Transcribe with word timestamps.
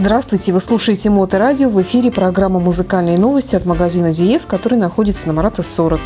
Здравствуйте, 0.00 0.52
вы 0.52 0.60
слушаете 0.60 1.10
Моторадио. 1.10 1.68
В 1.68 1.82
эфире 1.82 2.12
программа 2.12 2.60
«Музыкальные 2.60 3.18
новости» 3.18 3.56
от 3.56 3.66
магазина 3.66 4.12
«Диез», 4.12 4.46
который 4.46 4.78
находится 4.78 5.26
на 5.26 5.32
Марата 5.32 5.64
40. 5.64 6.00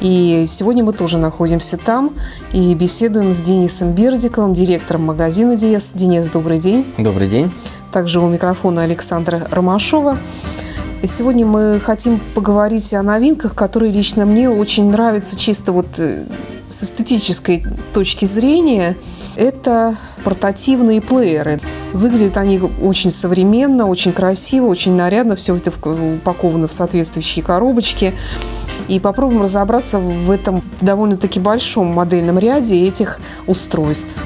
И 0.00 0.44
сегодня 0.46 0.84
мы 0.84 0.92
тоже 0.92 1.18
находимся 1.18 1.76
там 1.76 2.12
и 2.52 2.72
беседуем 2.76 3.32
с 3.32 3.42
Денисом 3.42 3.94
Бердиковым, 3.94 4.54
директором 4.54 5.02
магазина 5.06 5.56
«Диез». 5.56 5.90
Денис, 5.92 6.28
добрый 6.28 6.60
день. 6.60 6.94
Добрый 6.98 7.28
день. 7.28 7.52
Также 7.90 8.20
у 8.20 8.28
микрофона 8.28 8.82
Александра 8.82 9.44
Ромашова. 9.50 10.18
И 11.02 11.08
сегодня 11.08 11.44
мы 11.44 11.80
хотим 11.80 12.20
поговорить 12.36 12.94
о 12.94 13.02
новинках, 13.02 13.56
которые 13.56 13.90
лично 13.90 14.24
мне 14.24 14.48
очень 14.48 14.88
нравятся 14.88 15.36
чисто 15.36 15.72
вот 15.72 15.98
э, 15.98 16.26
с 16.72 16.82
эстетической 16.84 17.64
точки 17.92 18.24
зрения. 18.24 18.96
Это 19.36 19.96
портативные 20.24 21.00
плееры. 21.00 21.60
Выглядят 21.92 22.36
они 22.36 22.60
очень 22.60 23.10
современно, 23.10 23.86
очень 23.86 24.12
красиво, 24.12 24.66
очень 24.66 24.94
нарядно. 24.94 25.36
Все 25.36 25.54
это 25.54 25.70
упаковано 25.70 26.68
в 26.68 26.72
соответствующие 26.72 27.44
коробочки. 27.44 28.14
И 28.88 28.98
попробуем 28.98 29.42
разобраться 29.42 29.98
в 29.98 30.30
этом 30.30 30.62
довольно-таки 30.80 31.38
большом 31.38 31.88
модельном 31.88 32.38
ряде 32.38 32.86
этих 32.86 33.20
устройств. 33.46 34.16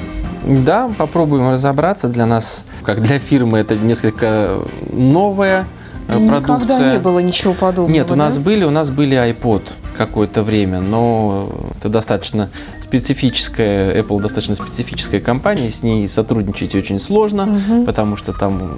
Да, 0.45 0.89
попробуем 0.97 1.49
разобраться. 1.49 2.07
Для 2.07 2.25
нас, 2.25 2.65
как 2.83 3.01
для 3.01 3.19
фирмы, 3.19 3.59
это 3.59 3.75
несколько 3.75 4.59
новая 4.91 5.67
э, 6.07 6.27
продукция. 6.27 6.77
Никогда 6.77 6.91
не 6.93 6.99
было 6.99 7.19
ничего 7.19 7.53
подобного. 7.53 7.93
Нет, 7.93 8.07
у 8.07 8.09
да? 8.11 8.15
нас 8.15 8.37
были, 8.37 8.63
у 8.63 8.69
нас 8.69 8.89
были 8.89 9.17
iPod 9.17 9.63
какое-то 9.97 10.43
время, 10.43 10.79
но 10.79 11.49
это 11.79 11.89
достаточно 11.89 12.49
специфическая, 12.87 14.01
Apple 14.01 14.21
достаточно 14.21 14.55
специфическая 14.55 15.19
компания, 15.19 15.69
с 15.69 15.83
ней 15.83 16.07
сотрудничать 16.07 16.73
очень 16.73 17.01
сложно, 17.01 17.43
угу. 17.43 17.85
потому 17.85 18.15
что 18.15 18.31
там, 18.31 18.77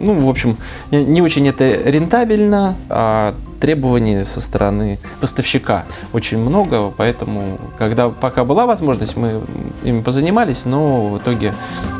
ну, 0.00 0.18
в 0.18 0.30
общем, 0.30 0.56
не 0.90 1.20
очень 1.20 1.46
это 1.46 1.64
рентабельно, 1.64 2.74
а 2.88 3.34
требований 3.60 4.24
со 4.24 4.40
стороны 4.40 4.98
поставщика 5.20 5.84
очень 6.14 6.38
много, 6.38 6.90
поэтому, 6.96 7.58
когда 7.76 8.08
пока 8.08 8.44
была 8.44 8.64
возможность, 8.64 9.18
мы 9.18 9.42
ими 9.84 10.00
позанимались, 10.00 10.64
но 10.64 11.08
в 11.08 11.18
итоге 11.18 11.52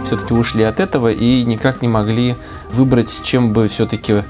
все-таки 0.07 0.33
ушли 0.33 0.63
от 0.63 0.81
этого 0.81 1.13
и 1.13 1.45
никак 1.45 1.83
не 1.83 1.89
могли 1.89 2.37
выбрать, 2.73 3.21
чем 3.23 3.53
бы 3.53 3.69
все-таки 3.69 4.15
Э, 4.15 4.23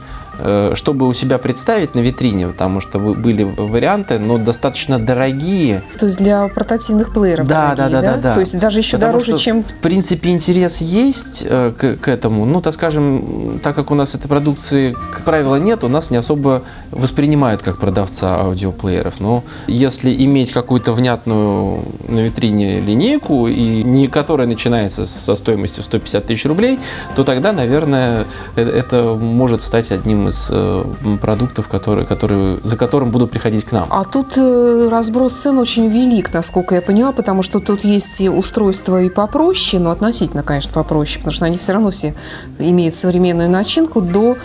чтобы 0.75 1.07
у 1.07 1.13
себя 1.13 1.39
представить 1.39 1.95
на 1.95 2.01
витрине, 2.01 2.49
потому 2.49 2.81
что 2.81 2.99
были 2.99 3.43
варианты, 3.43 4.19
но 4.19 4.39
достаточно 4.39 4.99
дорогие. 4.99 5.83
То 5.99 6.07
есть 6.07 6.19
для 6.19 6.49
портативных 6.49 7.13
плееров 7.13 7.47
да, 7.47 7.75
дорогие, 7.75 8.01
да, 8.01 8.01
да, 8.01 8.15
да, 8.17 8.23
да. 8.23 8.35
То 8.35 8.41
есть 8.41 8.59
даже 8.59 8.81
еще 8.81 8.97
потому 8.97 9.13
дороже, 9.13 9.33
что, 9.33 9.39
чем... 9.39 9.63
В 9.63 9.75
принципе, 9.83 10.31
интерес 10.31 10.81
есть 10.81 11.45
э, 11.47 11.73
к, 11.77 11.97
к 11.97 12.09
этому. 12.09 12.45
Ну, 12.45 12.61
так 12.61 12.75
скажем, 12.75 13.61
так 13.63 13.75
как 13.77 13.91
у 13.91 13.95
нас 13.95 14.15
этой 14.15 14.29
продукции, 14.29 14.97
как 15.13 15.25
правило, 15.25 15.57
нет, 15.57 15.85
у 15.85 15.89
нас 15.89 16.11
не 16.11 16.17
особо 16.17 16.63
воспринимают 16.91 17.63
как 17.63 17.79
продавца 17.79 18.37
аудиоплееров. 18.41 19.21
Но 19.21 19.45
если 19.67 20.15
иметь 20.25 20.53
какую-то 20.53 20.93
внятную 20.93 21.83
на 22.09 22.21
витрине 22.21 22.81
линейку, 22.81 23.49
и 23.49 23.83
не 23.83 24.07
которая 24.07 24.47
начинается 24.47 25.07
со 25.07 25.35
стоимостью 25.35 25.85
150 25.85 26.27
тысяч 26.27 26.45
рублей, 26.47 26.79
то 27.17 27.25
тогда, 27.25 27.53
наверное, 27.53 28.27
э, 28.57 28.63
это 28.63 29.17
может 29.19 29.63
стать 29.63 29.93
одним 29.93 30.20
из 30.29 30.49
э, 30.51 30.85
продуктов, 31.21 31.69
которые, 31.69 32.07
которые, 32.07 32.59
за 32.65 32.77
которым 32.77 33.11
будут 33.11 33.31
приходить 33.31 33.65
к 33.65 33.73
нам. 33.73 33.87
А 33.91 34.05
тут 34.05 34.37
э, 34.37 34.89
разброс 34.91 35.35
цен 35.35 35.59
очень 35.59 35.89
велик, 35.89 36.33
насколько 36.33 36.75
я 36.75 36.83
поняла, 36.83 37.13
потому 37.13 37.43
что 37.43 37.61
тут 37.61 37.85
есть 37.85 38.21
и 38.21 38.29
устройства 38.29 39.03
и 39.03 39.11
попроще, 39.11 39.83
но 39.83 39.91
относительно, 39.91 40.43
конечно, 40.43 40.73
попроще, 40.73 41.19
потому 41.19 41.35
что 41.35 41.47
они 41.47 41.57
все 41.57 41.73
равно 41.73 41.91
все 41.91 42.15
имеют 42.59 42.95
современную 42.95 43.51
начинку 43.51 44.01
до 44.01 44.37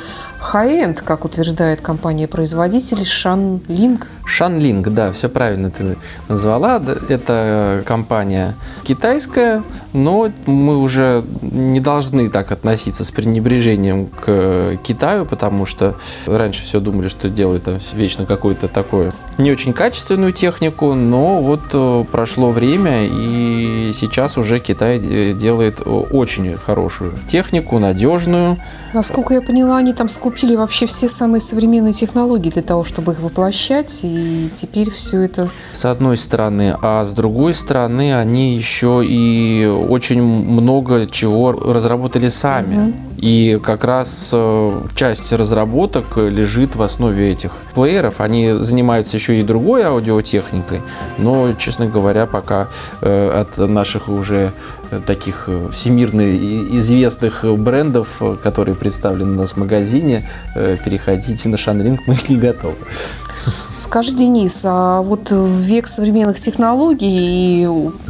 high-end, 0.53 1.01
как 1.03 1.25
утверждает 1.25 1.81
компания-производитель 1.81 3.01
Shanling. 3.01 4.03
Shanling, 4.25 4.87
да, 4.89 5.11
все 5.11 5.29
правильно 5.29 5.71
ты 5.71 5.97
назвала. 6.27 6.81
Это 7.09 7.83
компания 7.85 8.55
китайская, 8.83 9.63
но 9.93 10.31
мы 10.45 10.77
уже 10.77 11.23
не 11.41 11.79
должны 11.79 12.29
так 12.29 12.51
относиться 12.51 13.03
с 13.03 13.11
пренебрежением 13.11 14.07
к 14.07 14.77
Китаю, 14.83 15.25
потому 15.25 15.65
что 15.65 15.95
раньше 16.25 16.63
все 16.63 16.79
думали, 16.79 17.07
что 17.07 17.29
делают 17.29 17.63
там 17.63 17.77
вечно 17.93 18.25
какую-то 18.25 18.67
такую 18.67 19.11
не 19.37 19.51
очень 19.51 19.73
качественную 19.73 20.31
технику, 20.31 20.93
но 20.93 21.41
вот 21.41 21.61
э, 21.73 22.05
прошло 22.09 22.51
время, 22.51 23.05
и 23.05 23.91
сейчас 23.93 24.37
уже 24.37 24.59
Китай 24.59 24.97
э, 24.97 25.33
делает 25.33 25.81
очень 25.85 26.57
хорошую 26.57 27.13
технику, 27.27 27.77
надежную. 27.79 28.57
Насколько 28.93 29.33
я 29.33 29.41
поняла, 29.41 29.77
они 29.77 29.93
там 29.93 30.07
скупили 30.07 30.34
купили 30.35 30.57
вообще 30.57 30.85
все 30.85 31.07
самые 31.07 31.39
современные 31.39 31.93
технологии 31.93 32.49
для 32.49 32.61
того, 32.61 32.83
чтобы 32.83 33.13
их 33.13 33.21
воплощать, 33.21 34.01
и 34.03 34.49
теперь 34.53 34.91
все 34.91 35.21
это... 35.21 35.47
С 35.71 35.85
одной 35.85 36.17
стороны, 36.17 36.75
а 36.81 37.05
с 37.05 37.13
другой 37.13 37.53
стороны, 37.53 38.13
они 38.13 38.53
еще 38.53 39.01
и 39.05 39.65
очень 39.65 40.21
много 40.21 41.07
чего 41.09 41.53
разработали 41.53 42.27
сами. 42.27 42.89
Угу. 42.89 42.93
И 43.17 43.59
как 43.63 43.85
раз 43.85 44.31
э, 44.33 44.81
часть 44.93 45.31
разработок 45.31 46.17
лежит 46.17 46.75
в 46.75 46.81
основе 46.81 47.31
этих 47.31 47.53
плееров. 47.73 48.19
Они 48.19 48.51
занимаются 48.51 49.15
еще 49.15 49.39
и 49.39 49.43
другой 49.43 49.83
аудиотехникой, 49.83 50.81
но, 51.17 51.53
честно 51.53 51.87
говоря, 51.87 52.25
пока 52.25 52.67
э, 53.01 53.41
от 53.41 53.57
наших 53.57 54.09
уже 54.09 54.51
таких 55.05 55.45
э, 55.47 55.69
всемирно 55.71 56.35
известных 56.77 57.45
брендов, 57.57 58.21
которые 58.43 58.75
представлены 58.75 59.31
у 59.31 59.35
нас 59.35 59.51
в 59.51 59.57
магазине, 59.57 60.27
переходить 60.53 61.45
на 61.45 61.57
Шанринг 61.57 62.01
мы 62.07 62.17
не 62.27 62.37
готовы. 62.37 62.75
Скажи, 63.77 64.13
Денис, 64.13 64.63
а 64.65 65.01
вот 65.01 65.31
в 65.31 65.59
век 65.59 65.87
современных 65.87 66.39
технологий 66.39 67.63
и 67.63 67.69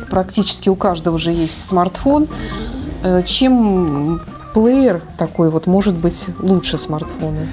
практически 0.10 0.70
у 0.70 0.76
каждого 0.76 1.18
же 1.18 1.32
есть 1.32 1.66
смартфон, 1.66 2.28
чем 3.26 4.22
плеер 4.56 5.02
такой 5.18 5.52
вот 5.52 5.68
может 5.68 5.96
быть 5.96 6.28
лучше 6.40 6.78
смартфона? 6.78 7.46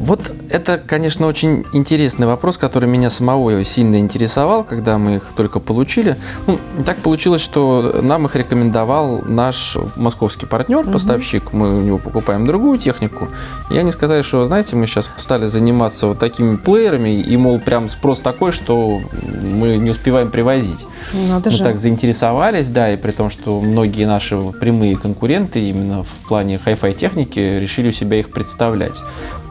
Вот 0.00 0.32
это, 0.50 0.78
конечно, 0.78 1.26
очень 1.26 1.64
интересный 1.72 2.26
вопрос, 2.26 2.58
который 2.58 2.88
меня 2.88 3.10
самого 3.10 3.62
сильно 3.64 3.96
интересовал, 3.96 4.64
когда 4.64 4.98
мы 4.98 5.16
их 5.16 5.32
только 5.36 5.60
получили. 5.60 6.16
Ну, 6.46 6.58
так 6.84 6.98
получилось, 6.98 7.40
что 7.42 8.00
нам 8.02 8.26
их 8.26 8.34
рекомендовал 8.34 9.22
наш 9.24 9.76
московский 9.96 10.46
партнер, 10.46 10.84
поставщик. 10.90 11.52
Мы 11.52 11.76
у 11.76 11.80
него 11.80 11.98
покупаем 11.98 12.44
другую 12.44 12.78
технику. 12.78 13.28
И 13.70 13.76
они 13.76 13.92
сказали, 13.92 14.22
что, 14.22 14.44
знаете, 14.46 14.74
мы 14.74 14.86
сейчас 14.86 15.10
стали 15.16 15.46
заниматься 15.46 16.08
вот 16.08 16.18
такими 16.18 16.56
плеерами, 16.56 17.20
и, 17.20 17.36
мол, 17.36 17.60
прям 17.60 17.88
спрос 17.88 18.20
такой, 18.20 18.52
что 18.52 19.00
мы 19.42 19.76
не 19.76 19.90
успеваем 19.90 20.30
привозить. 20.30 20.86
Надо 21.28 21.50
мы 21.50 21.56
же. 21.56 21.62
так 21.62 21.78
заинтересовались, 21.78 22.68
да, 22.68 22.92
и 22.92 22.96
при 22.96 23.12
том, 23.12 23.30
что 23.30 23.60
многие 23.60 24.06
наши 24.06 24.36
прямые 24.60 24.96
конкуренты 24.96 25.60
именно 25.60 26.02
в 26.02 26.28
плане 26.28 26.47
Hi-Fi 26.56 26.94
техники 26.94 27.38
решили 27.38 27.88
у 27.88 27.92
себя 27.92 28.18
их 28.18 28.30
представлять. 28.30 29.00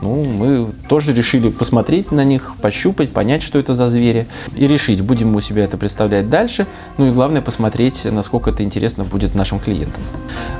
Ну, 0.01 0.23
мы 0.23 0.71
тоже 0.87 1.13
решили 1.13 1.49
посмотреть 1.49 2.11
на 2.11 2.23
них, 2.23 2.53
пощупать, 2.61 3.11
понять, 3.11 3.41
что 3.41 3.59
это 3.59 3.75
за 3.75 3.89
звери, 3.89 4.27
и 4.55 4.67
решить, 4.67 5.01
будем 5.01 5.29
мы 5.29 5.37
у 5.37 5.41
себя 5.41 5.63
это 5.63 5.77
представлять 5.77 6.29
дальше. 6.29 6.67
Ну 6.97 7.07
и 7.07 7.11
главное, 7.11 7.41
посмотреть, 7.41 8.05
насколько 8.05 8.51
это 8.51 8.63
интересно 8.63 9.03
будет 9.03 9.35
нашим 9.35 9.59
клиентам. 9.59 10.03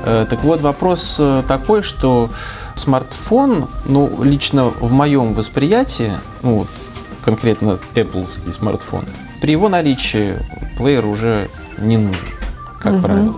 Э, 0.04 0.26
так 0.28 0.42
вот, 0.44 0.60
вопрос 0.60 1.16
э, 1.18 1.42
такой, 1.46 1.82
что 1.82 2.30
смартфон, 2.74 3.68
ну, 3.86 4.22
лично 4.22 4.66
в 4.66 4.92
моем 4.92 5.34
восприятии, 5.34 6.12
ну, 6.42 6.58
вот, 6.58 6.68
конкретно 7.24 7.78
Apple 7.94 8.26
смартфон, 8.52 9.04
при 9.40 9.52
его 9.52 9.68
наличии 9.68 10.34
плеер 10.76 11.06
уже 11.06 11.48
не 11.78 11.96
нужен, 11.96 12.26
как 12.80 12.94
угу. 12.94 13.02
правило. 13.02 13.34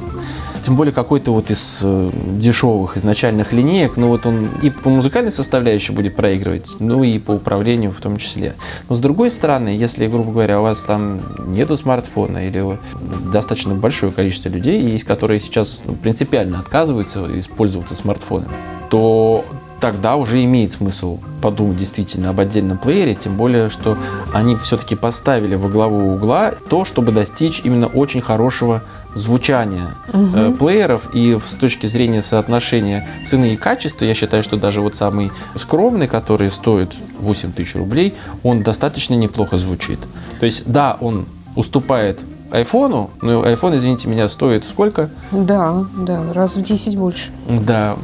Тем 0.62 0.76
более 0.76 0.92
какой-то 0.92 1.32
вот 1.32 1.50
из 1.50 1.80
э, 1.82 2.10
дешевых 2.38 2.96
изначальных 2.96 3.52
линеек, 3.52 3.96
ну 3.96 4.08
вот 4.08 4.26
он 4.26 4.48
и 4.62 4.70
по 4.70 4.90
музыкальной 4.90 5.32
составляющей 5.32 5.92
будет 5.92 6.16
проигрывать, 6.16 6.76
ну 6.80 7.02
и 7.02 7.18
по 7.18 7.32
управлению 7.32 7.92
в 7.92 8.00
том 8.00 8.18
числе. 8.18 8.54
Но 8.88 8.94
с 8.94 9.00
другой 9.00 9.30
стороны, 9.30 9.70
если, 9.70 10.06
грубо 10.06 10.32
говоря, 10.32 10.60
у 10.60 10.64
вас 10.64 10.82
там 10.82 11.20
нету 11.46 11.76
смартфона 11.76 12.46
или 12.46 12.78
достаточно 13.32 13.74
большое 13.74 14.12
количество 14.12 14.48
людей 14.50 14.82
есть, 14.82 15.04
которые 15.04 15.40
сейчас 15.40 15.80
ну, 15.84 15.94
принципиально 15.94 16.60
отказываются 16.60 17.26
использоваться 17.38 17.94
смартфонами, 17.94 18.52
то 18.90 19.44
тогда 19.80 20.16
уже 20.16 20.44
имеет 20.44 20.72
смысл 20.72 21.18
подумать 21.40 21.76
действительно 21.76 22.30
об 22.30 22.40
отдельном 22.40 22.78
плеере, 22.78 23.14
тем 23.14 23.36
более, 23.36 23.70
что 23.70 23.96
они 24.32 24.56
все-таки 24.56 24.94
поставили 24.94 25.54
во 25.54 25.68
главу 25.68 26.12
угла 26.14 26.52
то, 26.68 26.84
чтобы 26.84 27.12
достичь 27.12 27.62
именно 27.64 27.86
очень 27.86 28.20
хорошего 28.20 28.82
звучания 29.14 29.94
угу. 30.12 30.28
э, 30.34 30.52
плееров 30.52 31.14
и 31.14 31.38
с 31.38 31.52
точки 31.54 31.86
зрения 31.86 32.22
соотношения 32.22 33.06
цены 33.24 33.54
и 33.54 33.56
качества, 33.56 34.04
я 34.04 34.14
считаю, 34.14 34.42
что 34.42 34.56
даже 34.56 34.80
вот 34.80 34.94
самый 34.94 35.32
скромный, 35.54 36.08
который 36.08 36.50
стоит 36.50 36.92
8 37.18 37.52
тысяч 37.52 37.74
рублей, 37.74 38.14
он 38.42 38.62
достаточно 38.62 39.14
неплохо 39.14 39.58
звучит. 39.58 39.98
То 40.38 40.46
есть, 40.46 40.70
да, 40.70 40.96
он 41.00 41.26
уступает 41.56 42.20
айфону, 42.50 43.10
но 43.22 43.44
iPhone, 43.44 43.76
извините 43.76 44.08
меня, 44.08 44.28
стоит 44.28 44.64
сколько? 44.64 45.10
Да, 45.30 45.84
да, 45.96 46.32
раз 46.32 46.56
в 46.56 46.62
10 46.62 46.96
больше. 46.96 47.30
Да, 47.48 47.96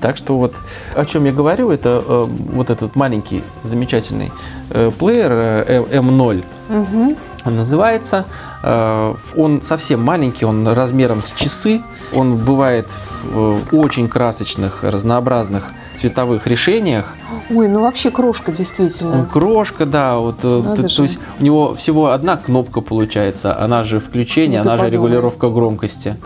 Так 0.00 0.16
что 0.16 0.38
вот 0.38 0.54
о 0.94 1.04
чем 1.04 1.24
я 1.24 1.32
говорю, 1.32 1.70
это 1.70 2.02
э, 2.06 2.26
вот 2.52 2.70
этот 2.70 2.94
маленький 2.94 3.42
замечательный 3.64 4.30
э, 4.70 4.90
плеер 4.96 5.32
э, 5.32 5.84
M0. 5.90 6.44
Мгм. 6.68 7.16
Он 7.44 7.56
называется. 7.56 8.24
Э, 8.62 9.14
Он 9.36 9.62
совсем 9.62 10.02
маленький, 10.02 10.44
он 10.44 10.66
размером 10.68 11.22
с 11.22 11.32
часы. 11.32 11.80
Он 12.14 12.36
бывает 12.36 12.88
в 13.24 13.58
очень 13.72 14.08
красочных, 14.08 14.82
разнообразных 14.82 15.70
цветовых 15.94 16.46
решениях. 16.46 17.06
Ой, 17.50 17.68
ну 17.68 17.82
вообще 17.82 18.10
крошка 18.10 18.50
Он 18.50 18.54
действительно. 18.54 19.26
крошка, 19.32 19.86
да, 19.86 20.18
вот, 20.18 20.36
э, 20.42 20.62
Надо 20.64 20.82
т- 20.82 20.88
же. 20.88 20.96
то 20.96 21.02
есть 21.04 21.18
у 21.40 21.42
него 21.44 21.74
всего 21.74 22.10
одна 22.12 22.36
кнопка 22.36 22.80
получается, 22.80 23.58
она 23.58 23.84
же 23.84 23.98
включение, 24.00 24.60
Ну, 24.62 24.70
она 24.70 24.76
же 24.78 24.84
подумай. 24.84 24.92
регулировка 25.08 25.48
громкости. 25.48 26.16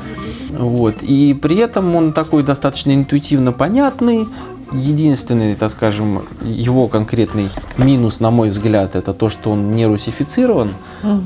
Вот. 0.50 0.96
И 1.02 1.34
при 1.34 1.56
этом 1.56 1.94
он 1.96 2.12
такой 2.12 2.42
достаточно 2.42 2.92
интуитивно 2.94 3.52
понятный. 3.52 4.28
Единственный, 4.72 5.54
так 5.54 5.70
скажем, 5.70 6.22
его 6.42 6.88
конкретный 6.88 7.48
минус, 7.76 8.20
на 8.20 8.30
мой 8.30 8.48
взгляд, 8.50 8.96
это 8.96 9.12
то, 9.12 9.28
что 9.28 9.50
он 9.50 9.72
не 9.72 9.86
русифицирован. 9.86 10.70
Э, 11.02 11.18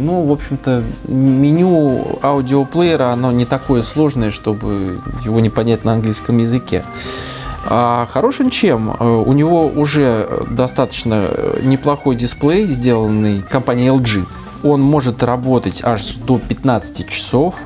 Ну, 0.00 0.24
в 0.24 0.32
общем-то, 0.32 0.82
меню 1.08 2.18
аудиоплеера, 2.22 3.12
оно 3.12 3.32
не 3.32 3.44
такое 3.44 3.82
сложное, 3.82 4.30
чтобы 4.30 5.00
его 5.24 5.40
не 5.40 5.50
понять 5.50 5.84
на 5.84 5.92
английском 5.92 6.38
языке. 6.38 6.84
А 7.64 8.06
хорош 8.10 8.40
он 8.40 8.50
чем? 8.50 8.94
Э, 8.98 9.22
У 9.26 9.32
него 9.32 9.66
уже 9.66 10.28
достаточно 10.50 11.24
э, 11.28 11.60
неплохой 11.62 12.16
дисплей, 12.16 12.66
сделанный 12.66 13.42
компанией 13.42 13.88
LG. 13.88 14.26
Он 14.64 14.80
может 14.80 15.22
работать 15.24 15.82
аж 15.84 16.14
до 16.16 16.38
15 16.38 17.08
часов. 17.08 17.56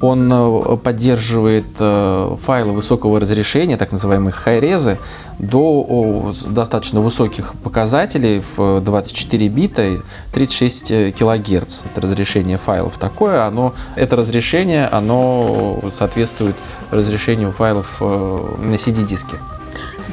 Он 0.00 0.30
э, 0.32 0.76
поддерживает 0.76 1.66
э, 1.78 2.36
файлы 2.40 2.72
высокого 2.72 3.18
разрешения, 3.20 3.76
так 3.76 3.92
называемые 3.92 4.32
хайрезы, 4.32 4.98
до 5.38 6.34
достаточно 6.46 7.00
высоких 7.00 7.54
показателей 7.62 8.40
в 8.40 8.80
24 8.80 9.48
бита 9.48 9.84
и 9.86 9.98
36 10.32 10.90
э, 10.90 11.10
килогерц. 11.12 11.80
Это 11.84 12.00
разрешение 12.02 12.56
файлов 12.56 12.98
такое. 12.98 13.46
Оно, 13.46 13.74
это 13.96 14.16
разрешение 14.16 14.86
оно 14.88 15.80
соответствует 15.90 16.56
разрешению 16.90 17.52
файлов 17.52 17.98
э, 18.00 18.54
на 18.58 18.74
CD-диске. 18.74 19.36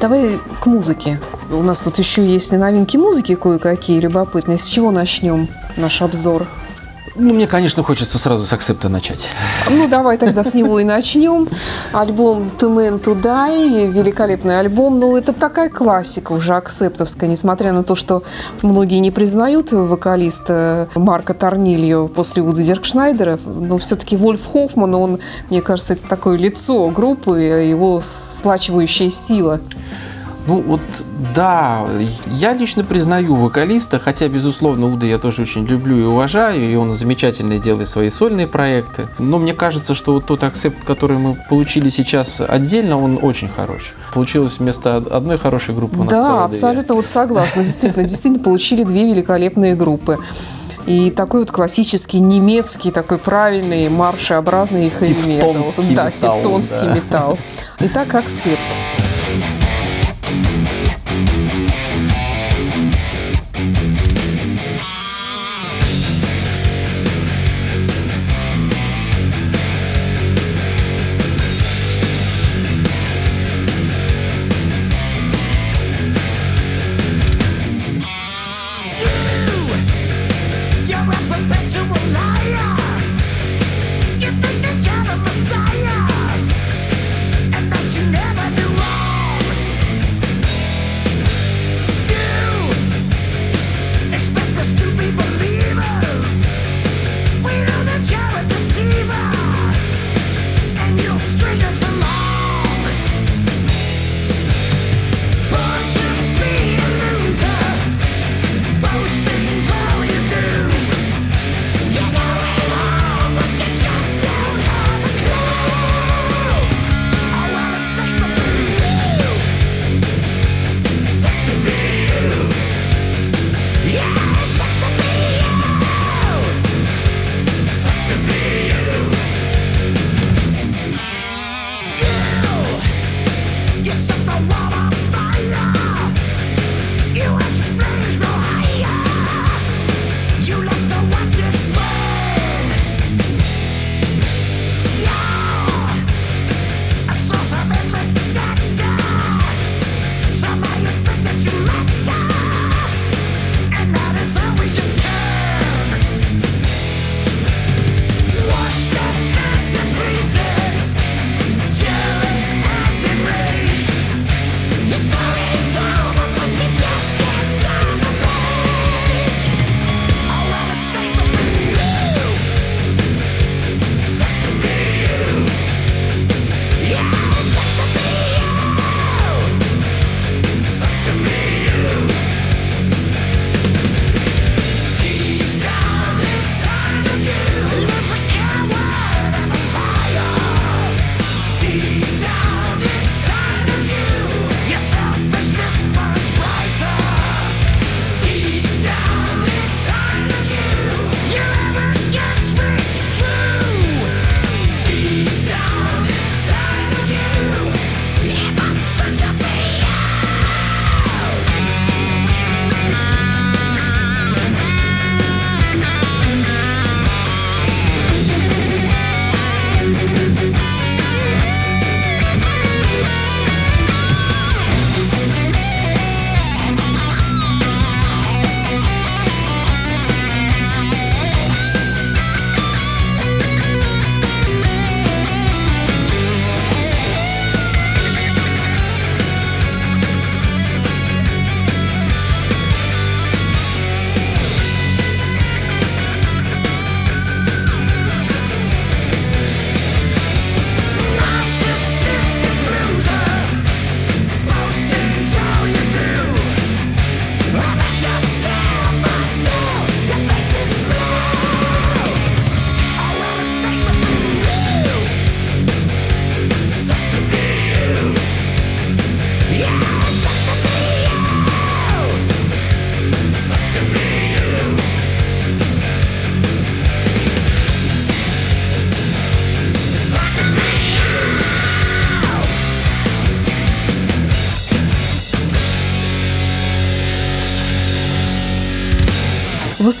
Давай 0.00 0.38
к 0.60 0.66
музыке. 0.66 1.20
У 1.50 1.62
нас 1.62 1.80
тут 1.80 1.98
еще 1.98 2.24
есть 2.26 2.52
новинки 2.52 2.96
музыки 2.96 3.34
кое-какие 3.34 4.00
любопытные. 4.00 4.58
С 4.58 4.66
чего 4.66 4.90
начнем 4.90 5.48
наш 5.76 6.02
обзор? 6.02 6.46
Ну, 7.16 7.32
мне, 7.32 7.46
конечно, 7.46 7.84
хочется 7.84 8.18
сразу 8.18 8.44
с 8.44 8.52
акцепта 8.52 8.88
начать. 8.88 9.28
Ну, 9.70 9.86
давай 9.86 10.18
тогда 10.18 10.42
с 10.42 10.52
него 10.54 10.80
и 10.80 10.84
начнем. 10.84 11.48
Альбом 11.92 12.50
«To 12.58 12.74
Man 12.74 13.00
To 13.00 13.20
Die», 13.20 13.92
великолепный 13.92 14.58
альбом. 14.58 14.98
Ну, 14.98 15.16
это 15.16 15.32
такая 15.32 15.70
классика 15.70 16.32
уже 16.32 16.56
акцептовская, 16.56 17.30
несмотря 17.30 17.72
на 17.72 17.84
то, 17.84 17.94
что 17.94 18.24
многие 18.62 18.98
не 18.98 19.12
признают 19.12 19.70
вокалиста 19.70 20.88
Марка 20.96 21.34
Торнильо 21.34 22.08
после 22.08 22.42
Уда 22.42 22.62
Диркшнайдера. 22.62 23.38
Но 23.44 23.78
все-таки 23.78 24.16
Вольф 24.16 24.44
Хоффман, 24.44 24.94
он, 24.96 25.20
мне 25.50 25.62
кажется, 25.62 25.92
это 25.92 26.08
такое 26.08 26.36
лицо 26.36 26.88
группы, 26.88 27.38
его 27.38 28.00
сплачивающая 28.02 29.10
сила. 29.10 29.60
Ну 30.46 30.60
вот 30.60 30.80
да, 31.34 31.86
я 32.26 32.52
лично 32.52 32.84
признаю 32.84 33.34
вокалиста, 33.34 33.98
хотя, 33.98 34.28
безусловно, 34.28 34.86
Уда 34.86 35.06
я 35.06 35.18
тоже 35.18 35.42
очень 35.42 35.66
люблю 35.66 35.98
и 35.98 36.04
уважаю, 36.04 36.60
и 36.60 36.74
он 36.76 36.92
замечательно 36.92 37.58
делает 37.58 37.88
свои 37.88 38.10
сольные 38.10 38.46
проекты. 38.46 39.08
Но 39.18 39.38
мне 39.38 39.54
кажется, 39.54 39.94
что 39.94 40.14
вот 40.14 40.26
тот 40.26 40.44
акцепт, 40.44 40.84
который 40.84 41.16
мы 41.16 41.36
получили 41.48 41.88
сейчас 41.88 42.42
отдельно, 42.46 43.02
он 43.02 43.18
очень 43.20 43.48
хорош. 43.48 43.94
Получилось 44.12 44.58
вместо 44.58 44.96
одной 44.96 45.38
хорошей 45.38 45.74
группы 45.74 45.96
у 45.96 46.04
нас 46.04 46.12
Да, 46.12 46.44
абсолютно 46.44 46.94
вот 46.94 47.06
согласна. 47.06 47.62
Действительно, 47.62 48.04
действительно 48.04 48.44
получили 48.44 48.84
две 48.84 49.06
великолепные 49.06 49.74
группы. 49.74 50.18
И 50.86 51.10
такой 51.10 51.40
вот 51.40 51.50
классический 51.50 52.20
немецкий, 52.20 52.90
такой 52.90 53.18
правильный 53.18 53.88
маршеобразный 53.88 54.90
хэви-метал. 54.90 55.64
Да, 55.94 56.10
тевтонский 56.10 56.86
да. 56.86 56.94
металл. 56.94 57.38
Итак, 57.80 58.14
акцепт. 58.14 58.78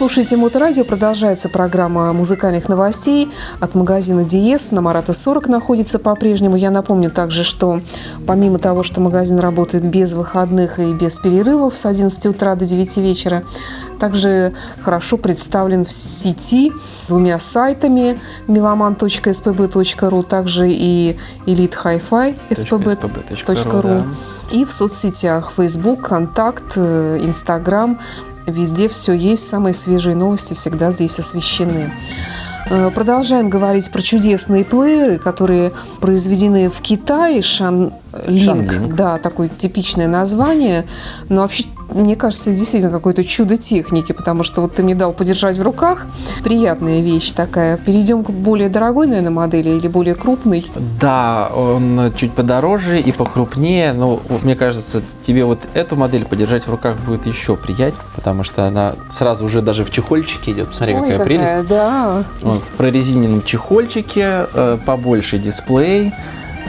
Слушаете 0.04 0.36
Моторадио. 0.36 0.84
Продолжается 0.84 1.48
программа 1.48 2.12
музыкальных 2.12 2.68
новостей 2.68 3.30
от 3.58 3.74
магазина 3.74 4.22
Диес. 4.22 4.70
На 4.70 4.82
Марата 4.82 5.14
40 5.14 5.48
находится 5.48 5.98
по-прежнему. 5.98 6.56
Я 6.56 6.70
напомню 6.70 7.10
также, 7.10 7.42
что 7.42 7.80
помимо 8.26 8.58
того, 8.58 8.82
что 8.82 9.00
магазин 9.00 9.38
работает 9.38 9.82
без 9.82 10.12
выходных 10.12 10.78
и 10.78 10.92
без 10.92 11.18
перерывов 11.18 11.78
с 11.78 11.86
11 11.86 12.26
утра 12.26 12.54
до 12.54 12.66
9 12.66 12.98
вечера, 12.98 13.44
также 13.98 14.52
хорошо 14.82 15.16
представлен 15.16 15.86
в 15.86 15.90
сети 15.90 16.70
двумя 17.08 17.38
сайтами 17.38 18.20
meloman.spb.ru, 18.46 20.22
также 20.22 20.68
и 20.68 21.16
Elite 21.46 21.76
Hi-Fi 21.82 22.38
spb.ru 22.50 23.82
да. 23.82 24.04
и 24.52 24.66
в 24.66 24.70
соцсетях 24.70 25.50
Facebook, 25.56 26.02
Контакт, 26.02 26.76
Инстаграм. 26.76 27.98
Везде 28.46 28.88
все 28.88 29.12
есть, 29.12 29.48
самые 29.48 29.72
свежие 29.74 30.14
новости 30.14 30.54
всегда 30.54 30.90
здесь 30.90 31.18
освещены. 31.18 31.92
Э, 32.70 32.90
Продолжаем 32.94 33.48
говорить 33.50 33.90
про 33.90 34.02
чудесные 34.02 34.64
плееры, 34.64 35.18
которые 35.18 35.72
произведены 36.00 36.68
в 36.68 36.80
Китае. 36.80 37.42
Шанлинг, 37.42 37.92
Шанлинг. 38.12 38.94
да, 38.94 39.18
такое 39.18 39.48
типичное 39.48 40.08
название. 40.08 40.86
Но 41.28 41.42
вообще, 41.42 41.64
мне 41.94 42.16
кажется, 42.16 42.50
действительно 42.50 42.90
какое-то 42.92 43.24
чудо 43.24 43.56
техники, 43.56 44.12
потому 44.12 44.42
что 44.42 44.60
вот 44.60 44.74
ты 44.74 44.82
мне 44.82 44.94
дал 44.94 45.12
подержать 45.12 45.56
в 45.56 45.62
руках. 45.62 46.06
Приятная 46.42 47.00
вещь 47.00 47.30
такая. 47.32 47.76
Перейдем 47.76 48.24
к 48.24 48.30
более 48.30 48.68
дорогой, 48.68 49.06
наверное, 49.06 49.30
модели 49.30 49.70
или 49.70 49.88
более 49.88 50.14
крупной. 50.14 50.66
Да, 51.00 51.50
он 51.54 52.12
чуть 52.16 52.32
подороже 52.32 53.00
и 53.00 53.12
покрупнее, 53.12 53.92
но 53.92 54.20
вот 54.28 54.42
мне 54.42 54.56
кажется, 54.56 55.02
тебе 55.22 55.44
вот 55.44 55.60
эту 55.74 55.96
модель 55.96 56.24
подержать 56.24 56.66
в 56.66 56.70
руках 56.70 56.98
будет 57.00 57.26
еще 57.26 57.56
приятнее, 57.56 57.94
потому 58.14 58.44
что 58.44 58.66
она 58.66 58.94
сразу 59.08 59.44
уже 59.44 59.62
даже 59.62 59.84
в 59.84 59.90
чехольчике 59.90 60.52
идет. 60.52 60.68
Посмотри, 60.70 60.94
Ой, 60.94 61.02
какая 61.02 61.24
прелесть. 61.24 61.66
да. 61.68 62.24
Он 62.42 62.60
в 62.60 62.68
прорезиненном 62.70 63.42
чехольчике, 63.42 64.46
э, 64.52 64.78
побольше 64.84 65.38
дисплей, 65.38 66.12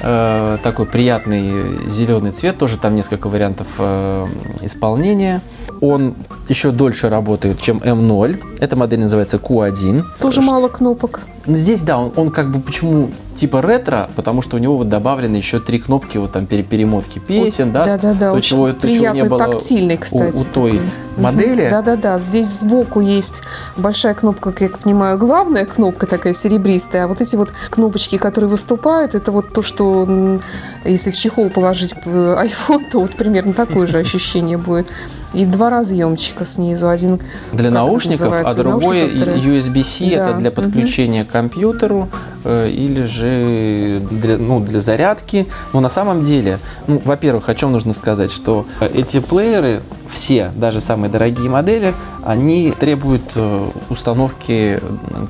э, 0.01 0.57
такой 0.63 0.85
приятный 0.85 1.89
зеленый 1.89 2.31
цвет, 2.31 2.57
тоже 2.57 2.77
там 2.77 2.95
несколько 2.95 3.27
вариантов 3.27 3.67
э, 3.77 4.27
исполнения. 4.61 5.41
Он 5.81 6.15
еще 6.47 6.71
дольше 6.71 7.09
работает, 7.09 7.61
чем 7.61 7.77
М0. 7.77 8.41
Эта 8.59 8.75
модель 8.75 8.99
называется 8.99 9.37
Q1. 9.37 10.03
Тоже 10.19 10.41
мало 10.41 10.67
кнопок. 10.69 11.21
Ну, 11.47 11.55
Здесь, 11.55 11.81
да, 11.81 11.99
он, 11.99 12.11
он 12.15 12.31
как 12.31 12.51
бы 12.51 12.59
почему 12.59 13.11
типа 13.35 13.61
ретро, 13.61 14.09
потому 14.15 14.41
что 14.41 14.55
у 14.55 14.59
него 14.59 14.77
вот 14.77 14.89
добавлены 14.89 15.35
еще 15.35 15.59
три 15.59 15.79
кнопки 15.79 16.17
вот 16.17 16.31
там 16.31 16.45
пере- 16.45 16.63
перемотки 16.63 17.19
песен, 17.19 17.71
да? 17.71 17.83
Да-да-да, 17.83 18.31
То, 18.31 18.37
очень 18.37 18.49
чего- 18.49 18.71
то, 18.71 18.87
чего 18.87 18.91
не 18.93 18.97
приятный, 18.99 19.29
было 19.29 19.39
тактильный, 19.39 19.95
у- 19.95 19.99
кстати. 19.99 20.37
У, 20.37 20.45
той 20.45 20.71
такой. 20.71 20.89
модели. 21.17 21.69
Да-да-да, 21.69 22.17
здесь 22.17 22.47
сбоку 22.59 23.01
есть 23.01 23.43
большая 23.77 24.13
кнопка, 24.13 24.51
как 24.51 24.61
я 24.61 24.69
понимаю, 24.69 25.17
главная 25.17 25.65
кнопка 25.65 26.05
такая 26.05 26.33
серебристая, 26.33 27.03
а 27.03 27.07
вот 27.07 27.21
эти 27.21 27.35
вот 27.35 27.51
кнопочки, 27.69 28.17
которые 28.17 28.49
выступают, 28.49 29.15
это 29.15 29.31
вот 29.31 29.53
то, 29.53 29.61
что 29.61 30.39
если 30.85 31.11
в 31.11 31.17
чехол 31.17 31.49
положить 31.49 31.93
э, 32.05 32.37
iPhone, 32.47 32.89
то 32.89 33.01
вот 33.01 33.15
примерно 33.17 33.53
такое 33.53 33.85
же 33.85 33.97
ощущение 33.99 34.57
будет. 34.57 34.87
И 35.33 35.45
два 35.45 35.69
разъемчика 35.69 36.45
снизу, 36.45 36.87
один 36.87 37.19
Для 37.51 37.69
наушников, 37.69 38.33
а 38.45 38.53
другой 38.53 39.05
USB-C 39.09 40.15
Да, 40.15 40.29
это 40.29 40.37
для 40.39 40.49
подключения 40.49 41.25
к 41.25 41.34
компьютеру 41.35 42.07
э, 42.45 42.69
или 42.69 43.03
же 43.03 43.99
для, 44.09 44.37
ну, 44.37 44.61
для 44.61 44.79
зарядки. 44.79 45.47
Но 45.73 45.81
на 45.81 45.89
самом 45.89 46.23
деле, 46.23 46.59
ну, 46.87 47.01
во-первых, 47.03 47.49
о 47.49 47.55
чем 47.55 47.73
нужно 47.73 47.93
сказать, 47.93 48.31
что 48.31 48.65
э, 48.79 48.87
эти 48.93 49.19
плееры, 49.19 49.81
все, 50.09 50.51
даже 50.55 50.79
самые 50.79 51.11
дорогие 51.11 51.49
модели, 51.49 51.93
они 52.23 52.71
требуют 52.71 53.33
э, 53.35 53.69
установки 53.89 54.79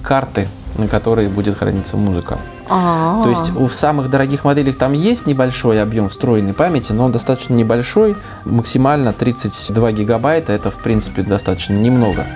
карты, 0.03 0.47
на 0.77 0.87
которой 0.87 1.27
будет 1.27 1.57
храниться 1.57 1.97
музыка. 1.97 2.37
А, 2.69 3.23
То 3.23 3.29
есть 3.31 3.55
у 3.55 3.67
самых 3.67 4.11
дорогих 4.11 4.43
моделей 4.43 4.73
там 4.73 4.93
есть 4.93 5.25
небольшой 5.25 5.81
объем 5.81 6.09
встроенной 6.09 6.53
памяти, 6.53 6.91
но 6.91 7.05
он 7.05 7.11
достаточно 7.11 7.55
небольшой, 7.55 8.15
максимально 8.43 9.11
32 9.11 9.91
гигабайта, 9.91 10.53
это 10.53 10.69
в 10.69 10.77
принципе 10.83 11.23
достаточно 11.23 11.73
немного. 11.73 12.27